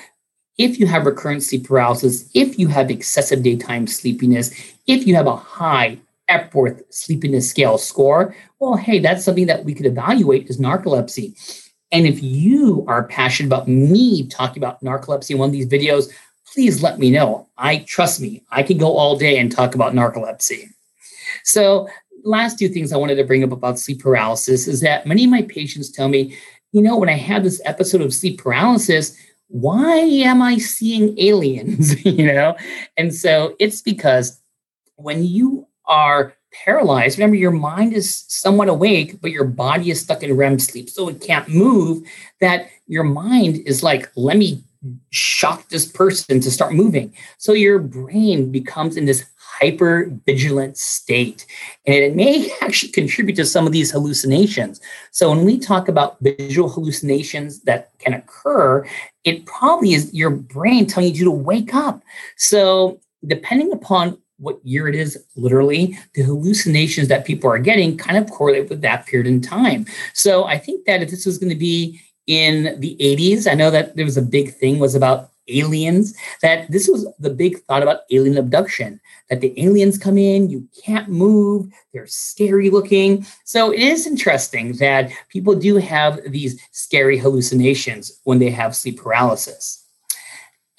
if 0.58 0.78
you 0.78 0.86
have 0.86 1.06
recurrent 1.06 1.42
sleep 1.42 1.66
paralysis, 1.66 2.28
if 2.34 2.58
you 2.58 2.68
have 2.68 2.90
excessive 2.90 3.42
daytime 3.42 3.86
sleepiness, 3.86 4.50
if 4.86 5.06
you 5.06 5.14
have 5.14 5.26
a 5.26 5.36
high 5.36 5.98
Epworth 6.28 6.82
sleepiness 6.90 7.48
scale 7.48 7.78
score, 7.78 8.36
well, 8.60 8.76
hey, 8.76 8.98
that's 8.98 9.24
something 9.24 9.46
that 9.46 9.64
we 9.64 9.74
could 9.74 9.86
evaluate 9.86 10.48
as 10.48 10.58
narcolepsy. 10.58 11.34
And 11.92 12.06
if 12.06 12.22
you 12.22 12.84
are 12.86 13.04
passionate 13.04 13.48
about 13.48 13.68
me 13.68 14.26
talking 14.28 14.62
about 14.62 14.82
narcolepsy 14.82 15.30
in 15.30 15.38
one 15.38 15.48
of 15.48 15.52
these 15.52 15.66
videos, 15.66 16.12
please 16.52 16.82
let 16.82 16.98
me 16.98 17.10
know. 17.10 17.48
I 17.58 17.78
trust 17.78 18.20
me, 18.20 18.42
I 18.50 18.62
can 18.62 18.78
go 18.78 18.96
all 18.96 19.16
day 19.16 19.38
and 19.38 19.50
talk 19.50 19.74
about 19.74 19.94
narcolepsy. 19.94 20.68
So, 21.44 21.88
last 22.22 22.58
two 22.58 22.68
things 22.68 22.92
I 22.92 22.96
wanted 22.96 23.14
to 23.16 23.24
bring 23.24 23.42
up 23.42 23.52
about 23.52 23.78
sleep 23.78 24.02
paralysis 24.02 24.68
is 24.68 24.80
that 24.82 25.06
many 25.06 25.24
of 25.24 25.30
my 25.30 25.42
patients 25.42 25.90
tell 25.90 26.08
me, 26.08 26.36
you 26.72 26.82
know, 26.82 26.96
when 26.96 27.08
I 27.08 27.16
have 27.16 27.42
this 27.42 27.62
episode 27.64 28.02
of 28.02 28.12
sleep 28.12 28.40
paralysis, 28.40 29.16
why 29.48 29.96
am 29.96 30.42
I 30.42 30.58
seeing 30.58 31.18
aliens? 31.18 32.04
you 32.04 32.26
know? 32.26 32.56
And 32.96 33.14
so 33.14 33.56
it's 33.58 33.82
because 33.82 34.40
when 34.96 35.24
you 35.24 35.66
are 35.86 36.34
paralyzed, 36.52 37.18
remember 37.18 37.36
your 37.36 37.50
mind 37.50 37.92
is 37.92 38.24
somewhat 38.28 38.68
awake, 38.68 39.20
but 39.20 39.30
your 39.30 39.44
body 39.44 39.90
is 39.90 40.00
stuck 40.00 40.22
in 40.22 40.36
REM 40.36 40.58
sleep. 40.58 40.90
So 40.90 41.08
it 41.08 41.20
can't 41.20 41.48
move. 41.48 42.02
That 42.40 42.68
your 42.86 43.04
mind 43.04 43.56
is 43.66 43.82
like, 43.82 44.10
let 44.16 44.36
me 44.36 44.62
shock 45.10 45.68
this 45.68 45.86
person 45.86 46.40
to 46.40 46.50
start 46.50 46.72
moving. 46.72 47.14
So 47.38 47.52
your 47.52 47.78
brain 47.78 48.50
becomes 48.50 48.96
in 48.96 49.04
this 49.04 49.24
hyper 49.36 50.10
vigilant 50.24 50.78
state. 50.78 51.44
And 51.86 51.96
it 51.96 52.16
may 52.16 52.50
actually 52.62 52.92
contribute 52.92 53.36
to 53.36 53.44
some 53.44 53.66
of 53.66 53.72
these 53.72 53.90
hallucinations. 53.90 54.80
So 55.10 55.30
when 55.30 55.44
we 55.44 55.58
talk 55.58 55.88
about 55.88 56.16
visual 56.20 56.68
hallucinations 56.68 57.60
that 57.62 57.90
can 57.98 58.14
occur, 58.14 58.86
it 59.24 59.44
probably 59.44 59.92
is 59.92 60.12
your 60.14 60.30
brain 60.30 60.86
telling 60.86 61.14
you 61.14 61.24
to 61.24 61.30
wake 61.30 61.74
up. 61.74 62.02
So 62.36 63.00
depending 63.26 63.72
upon 63.72 64.18
what 64.40 64.64
year 64.64 64.88
it 64.88 64.94
is, 64.94 65.22
literally, 65.36 65.98
the 66.14 66.22
hallucinations 66.22 67.08
that 67.08 67.26
people 67.26 67.50
are 67.50 67.58
getting 67.58 67.96
kind 67.96 68.16
of 68.16 68.30
correlate 68.30 68.70
with 68.70 68.80
that 68.80 69.06
period 69.06 69.26
in 69.26 69.40
time. 69.40 69.86
So 70.14 70.44
I 70.44 70.58
think 70.58 70.86
that 70.86 71.02
if 71.02 71.10
this 71.10 71.26
was 71.26 71.38
going 71.38 71.50
to 71.50 71.56
be 71.56 72.00
in 72.26 72.80
the 72.80 72.96
80s, 73.00 73.50
I 73.50 73.54
know 73.54 73.70
that 73.70 73.96
there 73.96 74.04
was 74.04 74.16
a 74.16 74.22
big 74.22 74.54
thing 74.54 74.78
was 74.78 74.94
about 74.94 75.30
aliens, 75.48 76.14
that 76.42 76.70
this 76.70 76.88
was 76.88 77.06
the 77.18 77.30
big 77.30 77.58
thought 77.64 77.82
about 77.82 78.02
alien 78.10 78.38
abduction, 78.38 79.00
that 79.28 79.40
the 79.40 79.52
aliens 79.60 79.98
come 79.98 80.16
in, 80.16 80.48
you 80.48 80.66
can't 80.84 81.08
move, 81.08 81.66
they're 81.92 82.06
scary 82.06 82.70
looking. 82.70 83.26
So 83.44 83.72
it 83.72 83.80
is 83.80 84.06
interesting 84.06 84.74
that 84.74 85.10
people 85.28 85.54
do 85.54 85.76
have 85.76 86.20
these 86.30 86.60
scary 86.70 87.18
hallucinations 87.18 88.20
when 88.24 88.38
they 88.38 88.50
have 88.50 88.76
sleep 88.76 89.00
paralysis. 89.00 89.84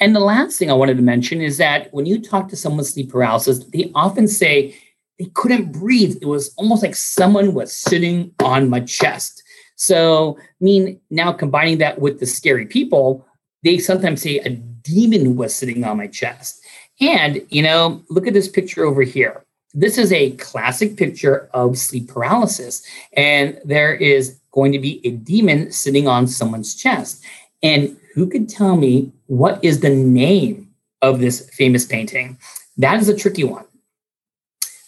And 0.02 0.16
the 0.16 0.20
last 0.20 0.58
thing 0.58 0.72
I 0.72 0.74
wanted 0.74 0.98
to 0.98 1.04
mention 1.04 1.42
is 1.42 1.58
that 1.58 1.94
when 1.94 2.08
you 2.08 2.20
talk 2.20 2.50
to 2.50 2.56
someone 2.56 2.80
with 2.80 2.88
sleep 2.88 3.12
paralysis, 3.12 3.64
they 3.66 3.92
often 3.94 4.28
say 4.28 4.76
they 5.20 5.26
couldn't 5.36 5.72
breathe. 5.72 6.18
It 6.22 6.26
was 6.26 6.52
almost 6.58 6.82
like 6.82 6.96
someone 6.96 7.54
was 7.54 7.72
sitting 7.72 8.34
on 8.44 8.68
my 8.68 8.80
chest. 8.80 9.44
So, 9.76 10.40
I 10.40 10.44
mean, 10.60 11.00
now 11.12 11.32
combining 11.32 11.78
that 11.78 12.02
with 12.02 12.20
the 12.20 12.26
scary 12.26 12.66
people, 12.66 13.28
they 13.64 13.78
sometimes 13.78 14.24
say 14.24 14.40
a 14.40 14.50
demon 14.50 15.36
was 15.36 15.54
sitting 15.54 15.84
on 15.84 15.98
my 15.98 16.08
chest. 16.08 16.66
And, 17.00 17.46
you 17.50 17.62
know, 17.62 18.04
look 18.10 18.26
at 18.26 18.34
this 18.34 18.48
picture 18.48 18.84
over 18.86 19.04
here. 19.04 19.46
This 19.76 20.00
is 20.00 20.12
a 20.12 20.32
classic 20.32 20.98
picture 20.98 21.48
of 21.54 21.78
sleep 21.78 22.08
paralysis. 22.08 22.84
And 23.14 23.62
there 23.64 23.94
is 23.94 24.40
going 24.52 24.72
to 24.72 24.80
be 24.80 25.00
a 25.06 25.12
demon 25.12 25.72
sitting 25.72 26.08
on 26.08 26.26
someone's 26.26 26.74
chest. 26.74 27.24
And 27.62 27.98
who 28.16 28.28
could 28.28 28.50
tell 28.50 28.76
me 28.76 29.12
what 29.32 29.64
is 29.64 29.80
the 29.80 29.90
name 29.90 30.70
of 31.02 31.22
this 31.22 31.50
famous 31.52 31.86
painting? 31.86 32.38
That 32.76 33.00
is 33.00 33.08
a 33.08 33.16
tricky 33.16 33.46
one. 33.46 33.66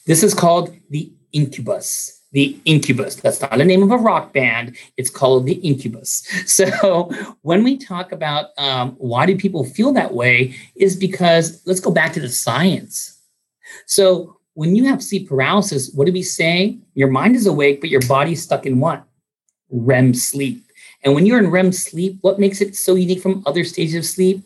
This 0.05 0.21
is 0.21 0.33
called 0.33 0.75
the 0.89 1.09
Incubus 1.31 2.19
the 2.33 2.59
Incubus. 2.65 3.15
That's 3.15 3.41
not 3.41 3.61
a 3.61 3.63
name 3.63 3.83
of 3.83 3.91
a 3.91 3.97
rock 3.97 4.33
band. 4.33 4.75
It's 4.97 5.09
called 5.09 5.45
the 5.45 5.53
Incubus. 5.53 6.27
So 6.47 7.09
when 7.43 7.63
we 7.63 7.77
talk 7.77 8.11
about 8.11 8.47
um, 8.57 8.95
why 8.97 9.25
do 9.25 9.37
people 9.37 9.63
feel 9.63 9.93
that 9.93 10.13
way, 10.13 10.55
is 10.75 10.95
because 10.95 11.61
let's 11.65 11.79
go 11.79 11.91
back 11.91 12.11
to 12.13 12.19
the 12.19 12.29
science. 12.29 13.21
So 13.85 14.37
when 14.55 14.75
you 14.75 14.85
have 14.85 15.03
sleep 15.03 15.29
paralysis, 15.29 15.91
what 15.93 16.05
do 16.05 16.11
we 16.11 16.23
say? 16.23 16.79
Your 16.95 17.09
mind 17.09 17.35
is 17.35 17.45
awake, 17.45 17.81
but 17.81 17.91
your 17.91 18.01
body's 18.07 18.41
stuck 18.41 18.65
in 18.65 18.79
what? 18.79 19.03
REM 19.69 20.13
sleep. 20.13 20.62
And 21.03 21.13
when 21.13 21.25
you're 21.25 21.39
in 21.39 21.51
REM 21.51 21.71
sleep, 21.71 22.17
what 22.21 22.39
makes 22.39 22.61
it 22.61 22.75
so 22.75 22.95
unique 22.95 23.21
from 23.21 23.43
other 23.45 23.63
stages 23.63 23.95
of 23.95 24.05
sleep? 24.05 24.43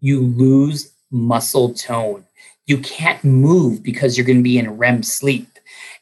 You 0.00 0.20
lose 0.20 0.92
muscle 1.10 1.72
tone. 1.74 2.24
You 2.66 2.78
can't 2.78 3.22
move 3.24 3.82
because 3.82 4.16
you're 4.16 4.26
going 4.26 4.38
to 4.38 4.42
be 4.42 4.58
in 4.58 4.76
REM 4.76 5.02
sleep. 5.02 5.48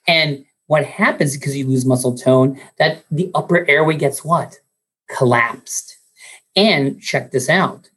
And 0.07 0.45
what 0.69 0.85
happens 0.85 1.37
because 1.37 1.57
you 1.57 1.67
lose 1.67 1.85
muscle 1.85 2.17
tone 2.17 2.61
that 2.79 3.05
the 3.11 3.31
upper 3.35 3.69
airway 3.69 3.97
gets 3.97 4.25
what 4.25 4.61
collapsed 5.09 5.97
and 6.55 7.01
check 7.01 7.31
this 7.31 7.49
out 7.49 7.89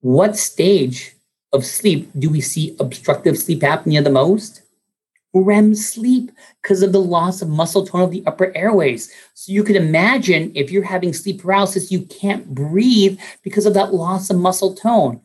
what 0.00 0.36
stage 0.36 1.16
of 1.54 1.64
sleep 1.64 2.10
do 2.18 2.28
we 2.28 2.40
see 2.40 2.76
obstructive 2.78 3.38
sleep 3.38 3.60
apnea 3.60 4.04
the 4.04 4.10
most 4.10 4.60
REM 5.34 5.74
sleep 5.74 6.30
because 6.62 6.82
of 6.82 6.92
the 6.92 7.00
loss 7.00 7.42
of 7.42 7.48
muscle 7.48 7.86
tone 7.86 8.02
of 8.02 8.10
the 8.10 8.22
upper 8.26 8.56
airways. 8.56 9.12
So 9.34 9.52
you 9.52 9.64
could 9.64 9.76
imagine 9.76 10.52
if 10.54 10.70
you're 10.70 10.84
having 10.84 11.12
sleep 11.12 11.42
paralysis, 11.42 11.90
you 11.90 12.02
can't 12.02 12.54
breathe 12.54 13.18
because 13.42 13.66
of 13.66 13.74
that 13.74 13.92
loss 13.92 14.30
of 14.30 14.36
muscle 14.36 14.74
tone. 14.74 15.20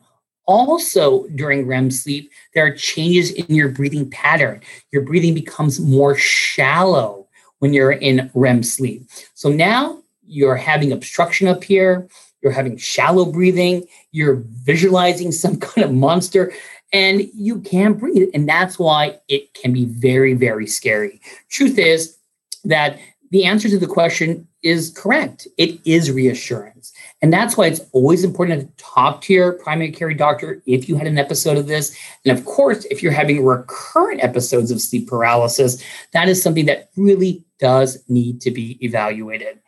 Also, 0.46 1.28
during 1.28 1.66
REM 1.66 1.92
sleep, 1.92 2.32
there 2.54 2.66
are 2.66 2.74
changes 2.74 3.30
in 3.30 3.54
your 3.54 3.68
breathing 3.68 4.10
pattern. 4.10 4.60
Your 4.90 5.02
breathing 5.02 5.32
becomes 5.32 5.78
more 5.78 6.16
shallow 6.16 7.28
when 7.60 7.72
you're 7.72 7.92
in 7.92 8.30
REM 8.34 8.64
sleep. 8.64 9.08
So 9.34 9.48
now 9.48 10.02
you're 10.26 10.56
having 10.56 10.90
obstruction 10.90 11.46
up 11.46 11.62
here, 11.62 12.08
you're 12.42 12.52
having 12.52 12.76
shallow 12.78 13.30
breathing, 13.30 13.86
you're 14.12 14.42
visualizing 14.64 15.30
some 15.30 15.56
kind 15.60 15.84
of 15.84 15.94
monster, 15.94 16.52
and 16.92 17.22
you 17.34 17.60
can't 17.60 17.98
breathe. 17.98 18.28
And 18.34 18.48
that's 18.48 18.78
why 18.78 19.18
it 19.28 19.54
can 19.54 19.72
be 19.72 19.84
very, 19.84 20.34
very 20.34 20.66
scary. 20.66 21.20
Truth 21.48 21.78
is 21.78 22.16
that 22.64 22.98
the 23.30 23.44
answer 23.44 23.68
to 23.68 23.78
the 23.78 23.86
question 23.86 24.46
is 24.62 24.90
correct. 24.90 25.46
It 25.56 25.80
is 25.84 26.10
reassurance. 26.10 26.92
And 27.22 27.32
that's 27.32 27.56
why 27.56 27.66
it's 27.66 27.80
always 27.92 28.24
important 28.24 28.60
to 28.60 28.84
talk 28.84 29.22
to 29.22 29.32
your 29.32 29.52
primary 29.52 29.92
care 29.92 30.12
doctor 30.12 30.62
if 30.66 30.88
you 30.88 30.96
had 30.96 31.06
an 31.06 31.18
episode 31.18 31.56
of 31.56 31.66
this. 31.66 31.96
And 32.24 32.36
of 32.36 32.44
course, 32.44 32.84
if 32.86 33.02
you're 33.02 33.12
having 33.12 33.44
recurrent 33.44 34.22
episodes 34.22 34.70
of 34.70 34.80
sleep 34.80 35.08
paralysis, 35.08 35.82
that 36.12 36.28
is 36.28 36.42
something 36.42 36.66
that 36.66 36.90
really 36.96 37.44
does 37.58 38.02
need 38.08 38.40
to 38.42 38.50
be 38.50 38.84
evaluated. 38.84 39.60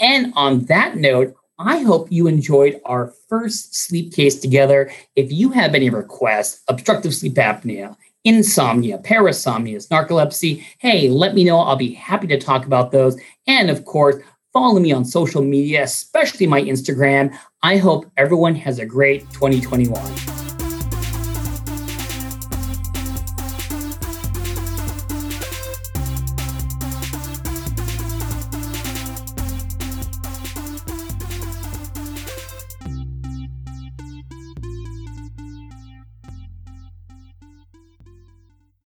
And 0.00 0.32
on 0.34 0.64
that 0.64 0.96
note, 0.96 1.36
I 1.58 1.82
hope 1.82 2.10
you 2.10 2.26
enjoyed 2.26 2.80
our 2.84 3.12
first 3.28 3.76
sleep 3.76 4.12
case 4.12 4.40
together. 4.40 4.90
If 5.14 5.30
you 5.30 5.50
have 5.50 5.74
any 5.74 5.88
requests, 5.88 6.62
obstructive 6.68 7.14
sleep 7.14 7.34
apnea, 7.34 7.96
insomnia, 8.24 8.98
parasomnia, 8.98 9.86
narcolepsy, 9.88 10.64
hey, 10.78 11.08
let 11.08 11.34
me 11.34 11.44
know. 11.44 11.60
I'll 11.60 11.76
be 11.76 11.92
happy 11.92 12.26
to 12.28 12.40
talk 12.40 12.66
about 12.66 12.90
those. 12.90 13.20
And 13.46 13.70
of 13.70 13.84
course, 13.84 14.16
follow 14.52 14.80
me 14.80 14.92
on 14.92 15.04
social 15.04 15.42
media, 15.42 15.84
especially 15.84 16.48
my 16.48 16.62
Instagram. 16.62 17.36
I 17.62 17.76
hope 17.76 18.10
everyone 18.16 18.56
has 18.56 18.80
a 18.80 18.86
great 18.86 19.20
2021. 19.30 20.43